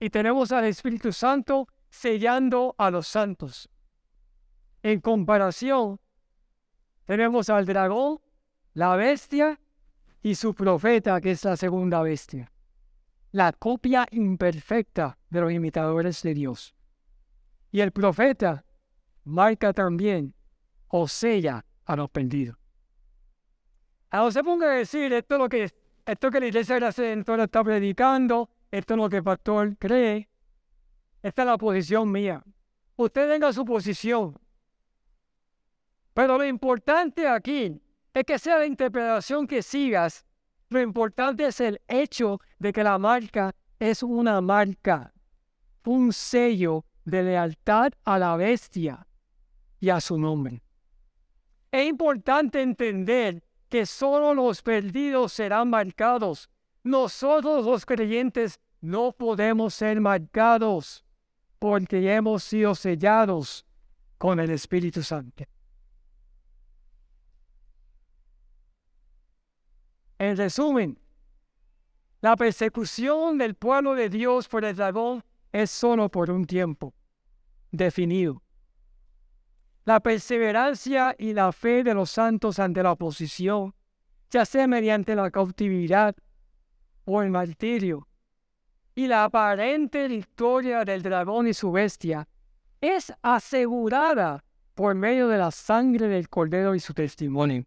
Y 0.00 0.10
tenemos 0.10 0.50
al 0.52 0.64
Espíritu 0.64 1.12
Santo 1.12 1.68
sellando 1.90 2.74
a 2.78 2.90
los 2.90 3.06
santos. 3.06 3.68
En 4.82 5.00
comparación, 5.00 6.00
tenemos 7.04 7.50
al 7.50 7.66
dragón, 7.66 8.20
la 8.72 8.96
bestia 8.96 9.60
y 10.22 10.34
su 10.34 10.54
profeta, 10.54 11.20
que 11.20 11.32
es 11.32 11.44
la 11.44 11.56
segunda 11.56 12.02
bestia, 12.02 12.50
la 13.30 13.52
copia 13.52 14.06
imperfecta 14.10 15.18
de 15.28 15.40
los 15.40 15.52
imitadores 15.52 16.22
de 16.22 16.34
Dios. 16.34 16.74
Y 17.70 17.80
el 17.80 17.92
profeta 17.92 18.64
marca 19.24 19.72
también 19.72 20.34
o 20.88 21.08
sella 21.08 21.64
a 21.84 21.96
los 21.96 22.10
perdidos. 22.10 22.63
Ahora 24.14 24.30
se 24.30 24.44
ponga 24.44 24.70
a 24.70 24.76
decir 24.76 25.12
esto 25.12 25.34
es 25.34 25.40
lo 25.40 25.48
que 25.48 25.72
esto 26.06 26.30
que 26.30 26.38
la 26.38 26.46
iglesia 26.46 26.76
de 26.76 26.82
la 26.82 27.42
está 27.42 27.64
predicando, 27.64 28.48
esto 28.70 28.94
es 28.94 28.98
lo 28.98 29.08
que 29.08 29.16
el 29.16 29.24
pastor 29.24 29.76
cree, 29.76 30.28
esta 31.20 31.42
es 31.42 31.46
la 31.46 31.58
posición 31.58 32.12
mía. 32.12 32.40
Usted 32.94 33.28
tenga 33.28 33.52
su 33.52 33.64
posición. 33.64 34.38
Pero 36.12 36.38
lo 36.38 36.44
importante 36.44 37.26
aquí 37.26 37.82
es 38.12 38.24
que 38.24 38.38
sea 38.38 38.58
la 38.58 38.66
interpretación 38.66 39.48
que 39.48 39.62
sigas. 39.64 40.24
Lo 40.68 40.80
importante 40.80 41.46
es 41.46 41.58
el 41.58 41.80
hecho 41.88 42.38
de 42.60 42.72
que 42.72 42.84
la 42.84 42.98
marca 42.98 43.52
es 43.80 44.04
una 44.04 44.40
marca, 44.40 45.12
un 45.86 46.12
sello 46.12 46.84
de 47.04 47.24
lealtad 47.24 47.90
a 48.04 48.20
la 48.20 48.36
bestia 48.36 49.08
y 49.80 49.90
a 49.90 50.00
su 50.00 50.16
nombre. 50.16 50.62
Es 51.72 51.88
importante 51.88 52.62
entender 52.62 53.42
que 53.74 53.86
solo 53.86 54.34
los 54.34 54.62
perdidos 54.62 55.32
serán 55.32 55.68
marcados. 55.68 56.48
Nosotros 56.84 57.64
los 57.64 57.84
creyentes 57.84 58.60
no 58.80 59.10
podemos 59.10 59.74
ser 59.74 60.00
marcados 60.00 61.04
porque 61.58 62.14
hemos 62.14 62.44
sido 62.44 62.76
sellados 62.76 63.66
con 64.16 64.38
el 64.38 64.50
Espíritu 64.50 65.02
Santo. 65.02 65.42
En 70.20 70.36
resumen, 70.36 70.96
la 72.20 72.36
persecución 72.36 73.38
del 73.38 73.56
pueblo 73.56 73.96
de 73.96 74.08
Dios 74.08 74.46
por 74.46 74.64
el 74.64 74.76
dragón 74.76 75.24
es 75.50 75.72
solo 75.72 76.08
por 76.08 76.30
un 76.30 76.44
tiempo. 76.44 76.94
definido. 77.72 78.43
La 79.84 80.00
perseverancia 80.00 81.14
y 81.18 81.34
la 81.34 81.52
fe 81.52 81.84
de 81.84 81.92
los 81.92 82.10
santos 82.10 82.58
ante 82.58 82.82
la 82.82 82.92
oposición, 82.92 83.74
ya 84.30 84.44
sea 84.46 84.66
mediante 84.66 85.14
la 85.14 85.30
cautividad 85.30 86.14
o 87.04 87.22
el 87.22 87.30
martirio, 87.30 88.08
y 88.94 89.06
la 89.06 89.24
aparente 89.24 90.08
victoria 90.08 90.84
del 90.84 91.02
dragón 91.02 91.48
y 91.48 91.54
su 91.54 91.70
bestia, 91.70 92.26
es 92.80 93.12
asegurada 93.22 94.44
por 94.74 94.94
medio 94.94 95.28
de 95.28 95.38
la 95.38 95.50
sangre 95.50 96.08
del 96.08 96.28
cordero 96.28 96.74
y 96.74 96.80
su 96.80 96.94
testimonio. 96.94 97.64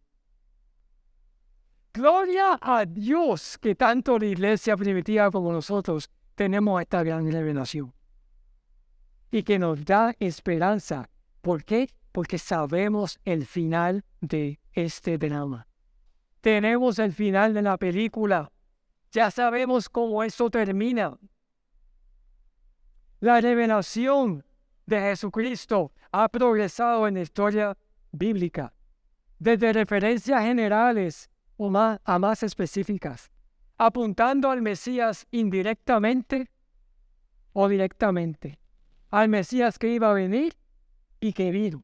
Gloria 1.94 2.58
a 2.62 2.86
Dios 2.86 3.58
que 3.58 3.76
tanto 3.76 4.20
la 4.20 4.26
iglesia 4.26 4.78
primitiva 4.78 5.32
como 5.32 5.52
nosotros 5.52 6.10
tenemos 6.36 6.80
esta 6.82 7.04
gran 7.04 7.32
revelación. 7.32 7.94
Y 9.32 9.44
que 9.44 9.58
nos 9.58 9.84
da 9.84 10.14
esperanza. 10.20 11.10
¿Por 11.42 11.64
qué? 11.64 11.90
Porque 12.18 12.40
sabemos 12.40 13.20
el 13.26 13.46
final 13.46 14.04
de 14.22 14.60
este 14.74 15.20
drama. 15.20 15.68
Tenemos 16.42 16.98
el 16.98 17.14
final 17.14 17.54
de 17.54 17.62
la 17.62 17.78
película. 17.78 18.52
Ya 19.12 19.30
sabemos 19.30 19.88
cómo 19.88 20.24
eso 20.24 20.50
termina. 20.50 21.16
La 23.20 23.40
revelación 23.40 24.44
de 24.88 25.00
Jesucristo 25.00 25.92
ha 26.12 26.28
progresado 26.28 27.08
en 27.08 27.14
la 27.14 27.22
historia 27.22 27.78
bíblica, 28.12 28.74
desde 29.38 29.72
referencias 29.74 30.42
generales 30.42 31.30
o 31.56 31.70
más, 31.70 32.00
a 32.04 32.18
más 32.18 32.42
específicas, 32.42 33.30
apuntando 33.78 34.50
al 34.50 34.64
Mesías 34.64 35.28
indirectamente 35.30 36.50
o 37.54 37.68
directamente, 37.68 38.58
al 39.12 39.30
Mesías 39.30 39.78
que 39.78 39.90
iba 39.90 40.10
a 40.10 40.14
venir 40.14 40.58
y 41.20 41.34
que 41.34 41.52
vino, 41.52 41.84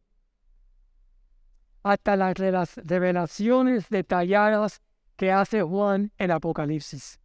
hasta 1.84 2.16
las 2.16 2.34
revelaciones 2.78 3.90
detalladas 3.90 4.82
que 5.18 5.32
hace 5.32 5.62
Juan 5.62 6.12
en 6.18 6.32
Apocalipsis, 6.32 7.20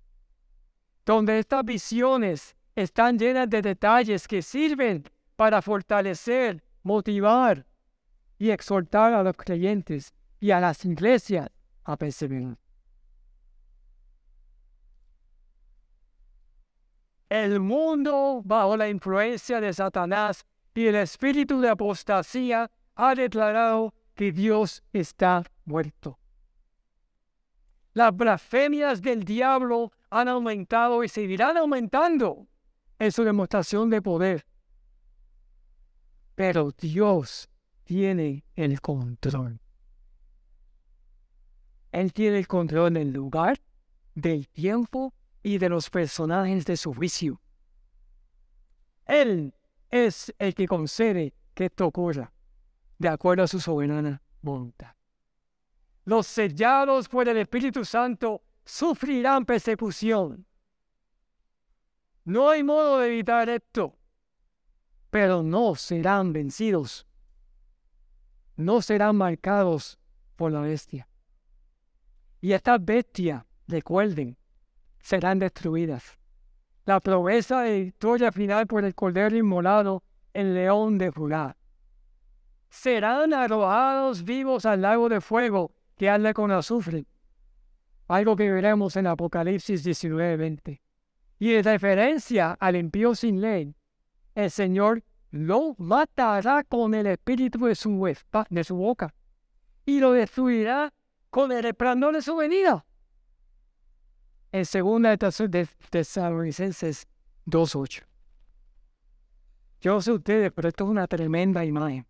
donde 1.06 1.38
estas 1.38 1.64
visiones 1.64 2.56
están 2.74 3.18
llenas 3.18 3.48
de 3.48 3.62
detalles 3.62 4.28
que 4.28 4.42
sirven 4.42 5.04
para 5.36 5.62
fortalecer, 5.62 6.62
motivar 6.82 7.64
y 8.38 8.50
exhortar 8.50 9.14
a 9.14 9.22
los 9.22 9.36
creyentes 9.36 10.12
y 10.40 10.50
a 10.50 10.60
las 10.60 10.84
iglesias 10.84 11.48
a 11.84 11.96
perseverar. 11.96 12.58
El 17.28 17.60
mundo, 17.60 18.40
bajo 18.44 18.76
la 18.76 18.88
influencia 18.88 19.60
de 19.60 19.72
Satanás 19.72 20.46
y 20.74 20.86
el 20.86 20.94
espíritu 20.96 21.60
de 21.60 21.68
apostasía, 21.68 22.70
ha 22.94 23.14
declarado 23.14 23.92
que 24.18 24.32
Dios 24.32 24.82
está 24.92 25.44
muerto. 25.64 26.18
Las 27.92 28.16
blasfemias 28.16 29.00
del 29.00 29.22
diablo 29.22 29.92
han 30.10 30.26
aumentado 30.26 31.04
y 31.04 31.08
seguirán 31.08 31.56
aumentando 31.56 32.48
en 32.98 33.12
su 33.12 33.22
demostración 33.22 33.88
de 33.90 34.02
poder. 34.02 34.44
Pero 36.34 36.72
Dios 36.72 37.48
tiene 37.84 38.44
el 38.56 38.80
control. 38.80 39.60
Él 41.92 42.12
tiene 42.12 42.38
el 42.38 42.48
control 42.48 42.94
del 42.94 43.12
lugar, 43.12 43.60
del 44.16 44.48
tiempo 44.48 45.14
y 45.44 45.58
de 45.58 45.68
los 45.68 45.90
personajes 45.90 46.64
de 46.64 46.76
su 46.76 46.92
juicio. 46.92 47.40
Él 49.06 49.54
es 49.90 50.34
el 50.40 50.56
que 50.56 50.66
concede 50.66 51.34
que 51.54 51.66
esto 51.66 51.86
ocurra, 51.86 52.32
de 52.98 53.08
acuerdo 53.08 53.44
a 53.44 53.48
su 53.48 53.60
soberana 53.60 54.22
voluntad. 54.42 54.94
Los 56.04 56.26
sellados 56.26 57.08
por 57.08 57.28
el 57.28 57.36
Espíritu 57.36 57.84
Santo 57.84 58.42
sufrirán 58.64 59.44
persecución. 59.44 60.46
No 62.24 62.50
hay 62.50 62.62
modo 62.62 62.98
de 62.98 63.08
evitar 63.08 63.48
esto 63.48 63.98
pero 65.10 65.42
no 65.42 65.74
serán 65.74 66.32
vencidos. 66.32 67.06
No 68.56 68.82
serán 68.82 69.16
marcados 69.16 69.98
por 70.36 70.52
la 70.52 70.60
bestia. 70.60 71.08
Y 72.40 72.52
estas 72.52 72.84
bestias, 72.84 73.44
recuerden, 73.66 74.36
serán 75.00 75.38
destruidas. 75.38 76.18
La 76.84 77.00
promesa 77.00 77.62
de 77.62 77.82
victoria 77.82 78.32
final 78.32 78.66
por 78.66 78.84
el 78.84 78.94
Cordero 78.94 79.36
Inmolado, 79.36 80.02
el 80.32 80.54
león 80.54 80.98
de 80.98 81.10
Judá. 81.10 81.56
Serán 82.70 83.32
arrojados 83.32 84.24
vivos 84.24 84.66
al 84.66 84.82
lago 84.82 85.08
de 85.08 85.20
fuego 85.20 85.72
que 85.96 86.08
arde 86.08 86.34
con 86.34 86.50
azufre. 86.50 87.06
Algo 88.08 88.36
que 88.36 88.50
veremos 88.50 88.96
en 88.96 89.06
Apocalipsis 89.06 89.84
19:20. 89.84 90.80
Y 91.38 91.54
en 91.54 91.64
referencia 91.64 92.56
al 92.58 92.76
impío 92.76 93.14
sin 93.14 93.40
ley, 93.40 93.74
el 94.34 94.50
Señor 94.50 95.02
lo 95.30 95.74
matará 95.78 96.64
con 96.64 96.94
el 96.94 97.06
espíritu 97.06 97.66
de 97.66 97.74
su, 97.74 98.14
de 98.50 98.64
su 98.64 98.76
boca 98.76 99.14
y 99.84 100.00
lo 100.00 100.12
destruirá 100.12 100.92
con 101.30 101.52
el 101.52 101.62
resplandor 101.62 102.14
de 102.14 102.22
su 102.22 102.36
venida. 102.36 102.84
En 104.50 104.64
segunda 104.64 105.14
de 105.14 105.68
Tesalonicenses 105.90 107.06
2.8. 107.46 108.02
Yo 109.80 110.00
sé 110.00 110.12
ustedes, 110.12 110.50
pero 110.52 110.68
esto 110.68 110.84
es 110.84 110.90
una 110.90 111.06
tremenda 111.06 111.64
imagen. 111.64 112.07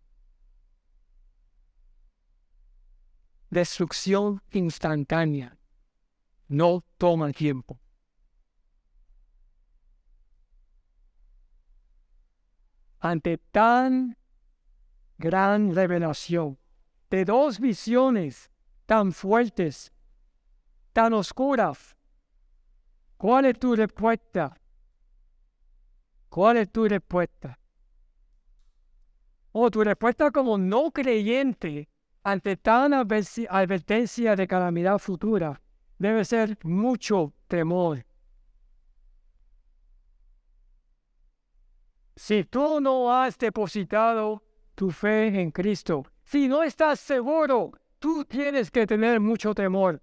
Destrucción 3.49 4.41
instantánea. 4.51 5.57
No 6.47 6.83
toma 6.97 7.31
tiempo. 7.31 7.79
ante 12.99 13.37
tan 13.37 14.17
gran 15.17 15.73
revelación 15.73 16.57
de 17.09 17.25
dos 17.25 17.59
visiones 17.59 18.51
tan 18.85 19.11
fuertes, 19.11 19.91
tan 20.93 21.13
oscuras. 21.13 21.95
¿Cuál 23.17 23.45
es 23.45 23.59
tu 23.59 23.75
respuesta? 23.75 24.55
¿Cuál 26.29 26.57
es 26.57 26.71
tu 26.71 26.87
respuesta? 26.87 27.59
O 29.51 29.69
tu 29.71 29.83
respuesta 29.83 30.31
como 30.31 30.57
no 30.57 30.91
creyente 30.91 31.89
ante 32.23 32.57
tan 32.57 32.93
advertencia 32.93 34.35
de 34.35 34.47
calamidad 34.47 34.99
futura 34.99 35.61
debe 35.97 36.25
ser 36.25 36.57
mucho 36.63 37.33
temor 37.47 38.05
Si 42.19 42.43
tú 42.43 42.81
no 42.81 43.13
has 43.13 43.37
depositado 43.37 44.43
tu 44.75 44.91
fe 44.91 45.27
en 45.39 45.51
Cristo, 45.51 46.03
si 46.25 46.49
no 46.49 46.63
estás 46.63 46.99
seguro, 46.99 47.71
tú 47.97 48.25
tienes 48.25 48.69
que 48.69 48.85
tener 48.85 49.21
mucho 49.21 49.55
temor. 49.55 50.01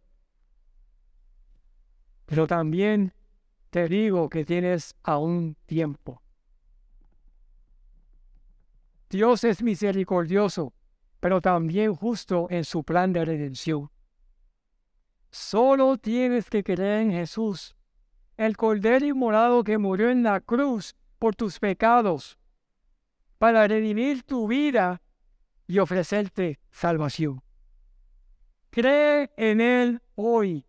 Pero 2.25 2.47
también 2.47 3.13
te 3.69 3.87
digo 3.87 4.31
que 4.31 4.47
tienes 4.47 4.97
aún 5.03 5.59
tiempo. 5.67 6.23
Dios 9.11 9.45
es 9.45 9.63
misericordioso, 9.63 10.73
pero 11.27 11.41
también 11.41 11.93
justo 11.93 12.47
en 12.51 12.65
su 12.65 12.85
plan 12.85 13.13
de 13.13 13.25
redención. 13.25 13.91
Solo 15.29 15.99
tienes 15.99 16.49
que 16.49 16.63
creer 16.63 17.01
en 17.01 17.11
Jesús, 17.11 17.75
el 18.37 18.57
Cordero 18.57 19.05
Inmolado 19.05 19.65
que 19.65 19.77
murió 19.77 20.09
en 20.09 20.23
la 20.23 20.41
cruz 20.41 20.95
por 21.19 21.35
tus 21.35 21.59
pecados, 21.59 22.39
para 23.39 23.67
redimir 23.67 24.23
tu 24.23 24.47
vida 24.47 25.03
y 25.67 25.81
ofrecerte 25.81 26.61
salvación. 26.71 27.43
Cree 28.71 29.29
en 29.37 29.61
Él 29.61 30.01
hoy. 30.15 30.65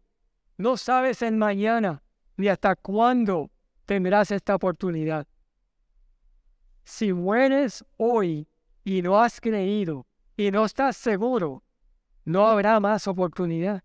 No 0.57 0.75
sabes 0.75 1.21
en 1.21 1.37
mañana 1.37 2.01
ni 2.35 2.47
hasta 2.47 2.75
cuándo 2.75 3.51
tendrás 3.85 4.31
esta 4.31 4.55
oportunidad. 4.55 5.27
Si 6.83 7.13
mueres 7.13 7.85
hoy 7.97 8.47
y 8.83 9.03
no 9.03 9.21
has 9.21 9.39
creído 9.39 10.07
y 10.37 10.51
no 10.51 10.63
estás 10.65 10.95
seguro, 10.95 11.63
no 12.23 12.47
habrá 12.47 12.79
más 12.79 13.07
oportunidad. 13.07 13.83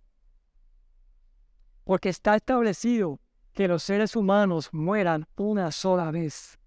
Porque 1.85 2.11
está 2.11 2.37
establecido 2.37 3.19
que 3.53 3.67
los 3.67 3.83
seres 3.83 4.15
humanos 4.15 4.69
mueran 4.73 5.27
una 5.37 5.73
sola 5.73 6.11
vez 6.11 6.59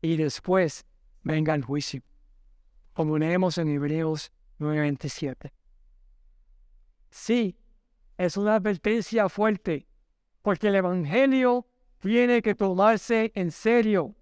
y 0.00 0.16
después 0.16 0.86
venga 1.22 1.54
el 1.54 1.64
juicio, 1.64 2.02
como 2.92 3.18
leemos 3.18 3.58
en 3.58 3.68
Hebreos 3.68 4.30
9:27. 4.58 5.52
Sí, 7.10 7.56
es 8.18 8.36
una 8.36 8.56
advertencia 8.56 9.28
fuerte, 9.28 9.88
porque 10.42 10.68
el 10.68 10.76
Evangelio 10.76 11.66
tiene 11.98 12.42
que 12.42 12.54
tomarse 12.54 13.32
en 13.34 13.50
serio. 13.50 14.14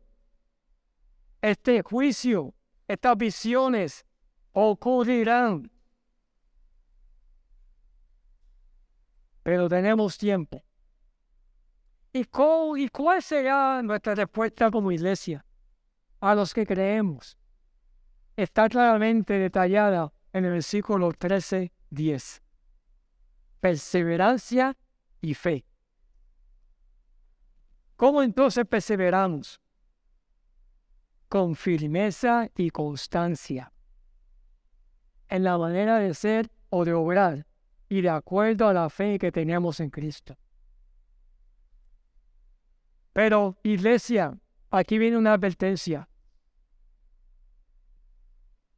Este 1.43 1.83
juicio 1.83 2.55
estas 2.91 3.17
visiones 3.17 4.05
ocurrirán. 4.53 5.71
Pero 9.43 9.69
tenemos 9.69 10.19
tiempo. 10.19 10.63
¿Y, 12.13 12.21
¿Y 12.77 12.89
cuál 12.89 13.23
será 13.23 13.83
nuestra 13.83 14.15
respuesta 14.15 14.71
como 14.71 14.93
iglesia 14.93 15.45
a 16.21 16.35
los 16.35 16.53
que 16.53 16.67
creemos? 16.67 17.39
Está 18.37 18.69
claramente 18.69 19.35
detallada 19.35 20.13
en 20.33 20.45
el 20.45 20.53
versículo 20.53 21.13
13, 21.13 21.73
10. 21.91 22.43
Perseverancia 23.61 24.77
y 25.21 25.35
fe. 25.35 25.65
¿Cómo 27.97 28.23
entonces 28.23 28.67
perseveramos? 28.67 29.61
Con 31.29 31.55
firmeza 31.55 32.49
y 32.57 32.71
constancia 32.71 33.73
en 35.31 35.45
la 35.45 35.57
manera 35.57 35.99
de 35.99 36.13
ser 36.13 36.51
o 36.69 36.85
de 36.85 36.93
obrar 36.93 37.47
y 37.89 38.03
de 38.03 38.11
acuerdo 38.11 38.69
a 38.69 38.75
la 38.75 38.91
fe 38.91 39.19
que 39.19 39.33
tenemos 39.33 39.81
en 39.81 39.91
Cristo. 39.91 40.37
Pero, 43.13 43.59
iglesia, 43.63 44.39
aquí 44.71 44.99
viene 44.99 45.17
una 45.17 45.35
advertencia. 45.35 46.09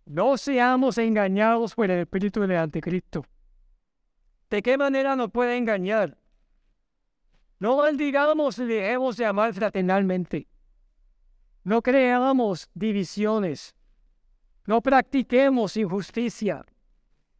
No 0.04 0.36
seamos 0.36 0.98
engañados 0.98 1.74
por 1.74 1.90
el 1.90 2.00
espíritu 2.00 2.40
del 2.40 2.56
anticristo. 2.56 3.24
¿De 4.50 4.62
qué 4.62 4.76
manera 4.76 5.16
nos 5.16 5.30
puede 5.30 5.56
engañar? 5.56 6.18
No 7.58 7.76
maldigamos 7.76 8.58
y 8.58 8.66
dejemos 8.66 9.16
de 9.16 9.24
amar 9.24 9.54
fraternalmente. 9.54 10.48
No 11.64 11.80
creamos 11.80 12.68
divisiones. 12.74 13.76
No 14.66 14.80
practiquemos 14.80 15.76
injusticia. 15.76 16.64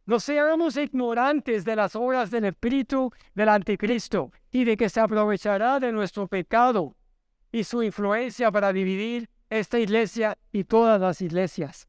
No 0.05 0.19
seamos 0.19 0.75
ignorantes 0.75 1.63
de 1.63 1.75
las 1.75 1.95
obras 1.95 2.29
del 2.29 2.45
espíritu 2.45 3.11
del 3.33 3.49
anticristo 3.49 4.31
y 4.51 4.65
de 4.65 4.75
que 4.75 4.89
se 4.89 4.99
aprovechará 4.99 5.79
de 5.79 5.93
nuestro 5.93 6.27
pecado 6.27 6.95
y 7.51 7.63
su 7.63 7.81
influencia 7.81 8.51
para 8.51 8.73
dividir 8.73 9.29
esta 9.49 9.79
iglesia 9.79 10.37
y 10.51 10.65
todas 10.65 10.99
las 10.99 11.21
iglesias. 11.21 11.87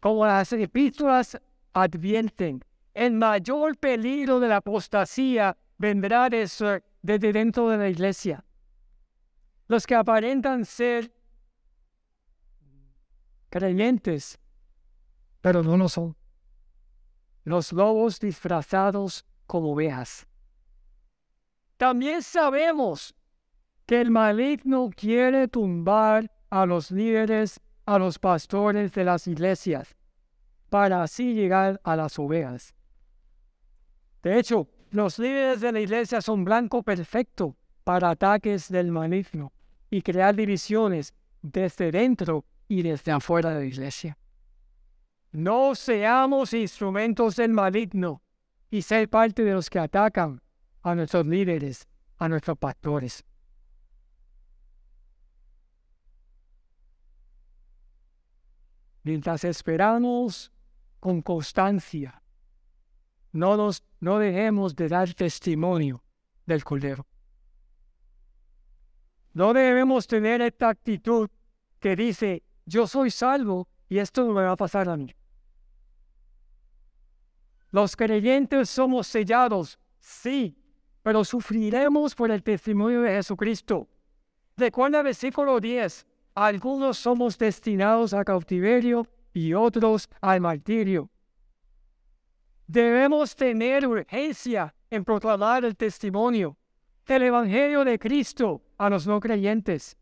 Como 0.00 0.24
las 0.24 0.52
epístolas 0.52 1.38
advierten, 1.74 2.64
el 2.94 3.12
mayor 3.12 3.76
peligro 3.76 4.40
de 4.40 4.48
la 4.48 4.56
apostasía 4.56 5.56
vendrá 5.76 6.30
desde 6.30 7.32
dentro 7.32 7.68
de 7.68 7.76
la 7.76 7.88
iglesia. 7.88 8.44
Los 9.68 9.86
que 9.86 9.94
aparentan 9.94 10.64
ser 10.64 11.12
creyentes, 13.52 14.40
pero 15.42 15.62
no 15.62 15.76
lo 15.76 15.88
son. 15.88 16.16
Los 17.44 17.70
lobos 17.72 18.18
disfrazados 18.18 19.26
como 19.46 19.72
ovejas. 19.72 20.26
También 21.76 22.22
sabemos 22.22 23.14
que 23.84 24.00
el 24.00 24.10
maligno 24.10 24.88
quiere 24.96 25.48
tumbar 25.48 26.32
a 26.48 26.64
los 26.64 26.90
líderes, 26.90 27.60
a 27.84 27.98
los 27.98 28.18
pastores 28.18 28.92
de 28.94 29.04
las 29.04 29.26
iglesias, 29.26 29.96
para 30.70 31.02
así 31.02 31.34
llegar 31.34 31.78
a 31.84 31.94
las 31.94 32.18
ovejas. 32.18 32.74
De 34.22 34.38
hecho, 34.38 34.68
los 34.90 35.18
líderes 35.18 35.60
de 35.60 35.72
la 35.72 35.80
iglesia 35.80 36.22
son 36.22 36.44
blanco 36.44 36.82
perfecto 36.82 37.56
para 37.84 38.10
ataques 38.10 38.70
del 38.70 38.90
maligno 38.90 39.52
y 39.90 40.00
crear 40.00 40.34
divisiones 40.34 41.12
desde 41.42 41.90
dentro 41.90 42.46
y 42.72 42.80
desde 42.80 43.12
afuera 43.12 43.50
de 43.50 43.60
la 43.60 43.66
iglesia. 43.66 44.16
No 45.30 45.74
seamos 45.74 46.54
instrumentos 46.54 47.36
del 47.36 47.50
maligno 47.50 48.22
y 48.70 48.80
ser 48.80 49.10
parte 49.10 49.44
de 49.44 49.52
los 49.52 49.68
que 49.68 49.78
atacan 49.78 50.40
a 50.80 50.94
nuestros 50.94 51.26
líderes, 51.26 51.86
a 52.16 52.30
nuestros 52.30 52.56
pastores. 52.56 53.22
Mientras 59.02 59.44
esperamos 59.44 60.50
con 60.98 61.20
constancia 61.20 62.22
no, 63.32 63.58
nos, 63.58 63.84
no 64.00 64.18
dejemos 64.18 64.74
de 64.76 64.88
dar 64.88 65.12
testimonio 65.12 66.02
del 66.46 66.64
Cordero. 66.64 67.06
No 69.34 69.52
debemos 69.52 70.06
tener 70.06 70.40
esta 70.40 70.70
actitud 70.70 71.28
que 71.78 71.96
dice, 71.96 72.42
yo 72.66 72.86
soy 72.86 73.10
salvo 73.10 73.68
y 73.88 73.98
esto 73.98 74.24
no 74.24 74.32
me 74.32 74.42
va 74.42 74.52
a 74.52 74.56
pasar 74.56 74.88
a 74.88 74.96
mí. 74.96 75.14
Los 77.70 77.96
creyentes 77.96 78.68
somos 78.68 79.06
sellados, 79.06 79.78
sí, 79.98 80.56
pero 81.02 81.24
sufriremos 81.24 82.14
por 82.14 82.30
el 82.30 82.42
testimonio 82.42 83.02
de 83.02 83.10
Jesucristo. 83.10 83.88
Recuerda 84.56 84.98
el 84.98 85.04
versículo 85.04 85.58
10, 85.58 86.06
algunos 86.34 86.98
somos 86.98 87.38
destinados 87.38 88.12
a 88.14 88.24
cautiverio 88.24 89.06
y 89.32 89.54
otros 89.54 90.08
al 90.20 90.40
martirio. 90.40 91.10
Debemos 92.66 93.34
tener 93.34 93.86
urgencia 93.86 94.74
en 94.90 95.04
proclamar 95.04 95.64
el 95.64 95.76
testimonio 95.76 96.56
del 97.06 97.24
Evangelio 97.24 97.84
de 97.84 97.98
Cristo 97.98 98.62
a 98.78 98.88
los 98.88 99.06
no 99.06 99.20
creyentes. 99.20 99.96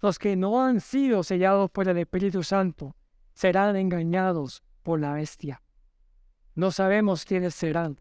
Los 0.00 0.18
que 0.18 0.36
no 0.36 0.64
han 0.64 0.80
sido 0.80 1.22
sellados 1.22 1.70
por 1.70 1.88
el 1.88 1.98
Espíritu 1.98 2.42
Santo 2.42 2.94
serán 3.34 3.76
engañados 3.76 4.62
por 4.82 5.00
la 5.00 5.12
bestia. 5.12 5.62
No 6.54 6.70
sabemos 6.70 7.24
quiénes 7.24 7.54
serán, 7.54 8.00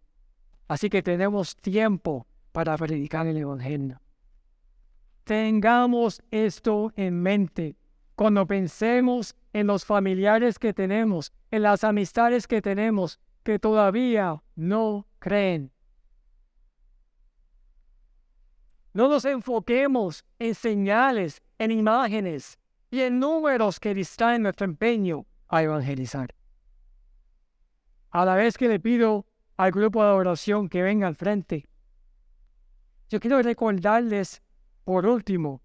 así 0.68 0.90
que 0.90 1.04
tenemos 1.04 1.56
tiempo 1.56 2.28
para 2.52 2.78
predicar 2.78 3.28
el 3.28 3.38
Evangelio. 3.38 4.02
Tengamos 5.24 6.22
esto 6.32 6.92
en 6.96 7.22
mente 7.22 7.78
cuando 8.16 8.48
pensemos 8.48 9.36
en 9.54 9.68
los 9.68 9.86
familiares 9.86 10.58
que 10.58 10.74
tenemos, 10.74 11.32
en 11.52 11.62
las 11.62 11.84
amistades 11.84 12.48
que 12.48 12.62
tenemos, 12.62 13.20
que 13.44 13.60
todavía 13.60 14.42
no 14.56 15.06
creen. 15.20 15.72
No 18.94 19.08
nos 19.08 19.26
enfoquemos 19.26 20.26
en 20.40 20.56
señales, 20.56 21.44
en 21.58 21.72
imágenes 21.72 22.60
y 22.90 23.02
en 23.02 23.20
números 23.20 23.80
que 23.80 23.94
distraen 23.94 24.44
nuestro 24.44 24.66
empeño 24.66 25.26
a 25.48 25.64
evangelizar. 25.64 26.34
A 28.12 28.26
la 28.26 28.36
vez 28.36 28.58
que 28.58 28.68
le 28.68 28.80
pido 28.80 29.26
al 29.58 29.72
grupo 29.72 30.04
de 30.04 30.12
oración 30.12 30.70
que 30.70 30.82
venga 30.82 31.08
al 31.08 31.16
frente, 31.16 31.68
yo 33.10 33.20
quiero 33.20 33.42
recordarles, 33.42 34.42
por 34.84 35.06
último, 35.06 35.62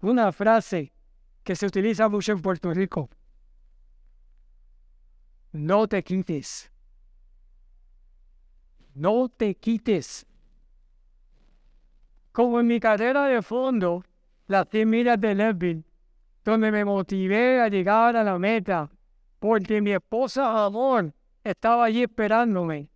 una 0.00 0.32
frase 0.32 0.92
que 1.44 1.54
se 1.54 1.66
utiliza 1.66 2.08
mucho 2.08 2.32
en 2.32 2.42
Puerto 2.42 2.72
Rico. 2.72 3.08
No 5.52 5.86
te 5.86 6.02
quites. 6.02 6.70
No 8.94 9.28
te 9.28 9.54
quites. 9.54 10.26
Como 12.32 12.60
en 12.60 12.66
mi 12.66 12.80
carrera 12.80 13.26
de 13.26 13.42
fondo, 13.42 14.04
las 14.46 14.68
100 14.70 14.88
millas 14.88 15.20
de 15.20 15.34
Levin, 15.34 15.84
donde 16.44 16.70
me 16.70 16.84
motivé 16.84 17.60
a 17.60 17.68
llegar 17.68 18.16
a 18.16 18.24
la 18.24 18.38
meta, 18.38 18.90
porque 19.38 19.80
mi 19.80 19.92
esposa 19.92 20.64
Amor 20.64 21.12
estaba 21.42 21.84
allí 21.84 22.02
esperándome. 22.02 22.88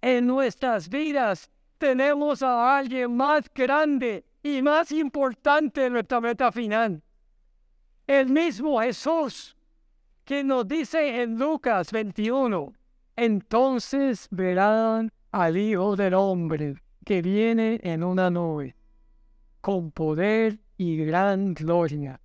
En 0.00 0.26
nuestras 0.26 0.88
vidas 0.88 1.50
tenemos 1.78 2.42
a 2.42 2.78
alguien 2.78 3.16
más 3.16 3.44
grande 3.54 4.24
y 4.42 4.62
más 4.62 4.92
importante 4.92 5.86
en 5.86 5.92
nuestra 5.92 6.20
meta 6.20 6.50
final 6.50 7.02
el 8.10 8.28
mismo 8.28 8.80
Jesús 8.80 9.56
que 10.24 10.42
nos 10.42 10.66
dice 10.66 11.22
en 11.22 11.38
Lucas 11.38 11.92
21, 11.92 12.72
entonces 13.14 14.26
verán 14.32 15.12
al 15.30 15.56
Hijo 15.56 15.94
del 15.94 16.14
Hombre 16.14 16.74
que 17.04 17.22
viene 17.22 17.78
en 17.84 18.02
una 18.02 18.28
nube, 18.28 18.74
con 19.60 19.90
poder 19.90 20.58
y 20.76 20.96
gran 20.96 21.54
gloria. 21.54 22.20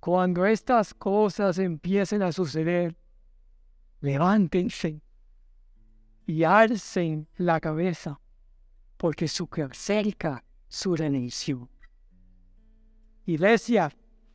Cuando 0.00 0.46
estas 0.46 0.94
cosas 0.94 1.58
empiecen 1.58 2.22
a 2.22 2.32
suceder, 2.32 2.96
levántense 4.00 5.02
y 6.26 6.44
alcen 6.44 7.28
la 7.36 7.60
cabeza, 7.60 8.18
porque 8.96 9.28
su 9.28 9.48
cerca 9.72 10.44
su 10.68 10.96
redención. 10.96 11.68
Iglesia, 13.26 13.92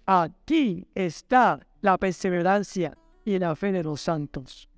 Aquí 0.08 0.88
está 0.93 1.60
la 1.82 1.98
perseverancia 1.98 2.96
y 3.24 3.39
la 3.39 3.56
fe 3.56 3.72
de 3.72 3.84
los 3.84 4.02
santos. 4.02 4.70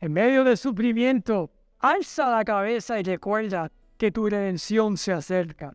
En 0.00 0.12
medio 0.12 0.44
del 0.44 0.56
sufrimiento, 0.56 1.50
alza 1.80 2.30
la 2.30 2.44
cabeza 2.44 3.00
y 3.00 3.02
recuerda 3.02 3.72
que 3.96 4.12
tu 4.12 4.28
redención 4.28 4.96
se 4.96 5.12
acerca. 5.12 5.72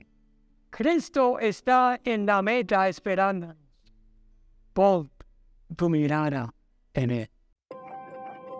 Cristo 0.75 1.37
está 1.39 1.99
en 2.03 2.25
la 2.25 2.41
meta 2.41 2.89
esperando. 2.89 3.55
pon 4.73 5.11
tu 5.75 5.87
mirada 5.87 6.51
en 6.95 7.11
Él. 7.11 7.29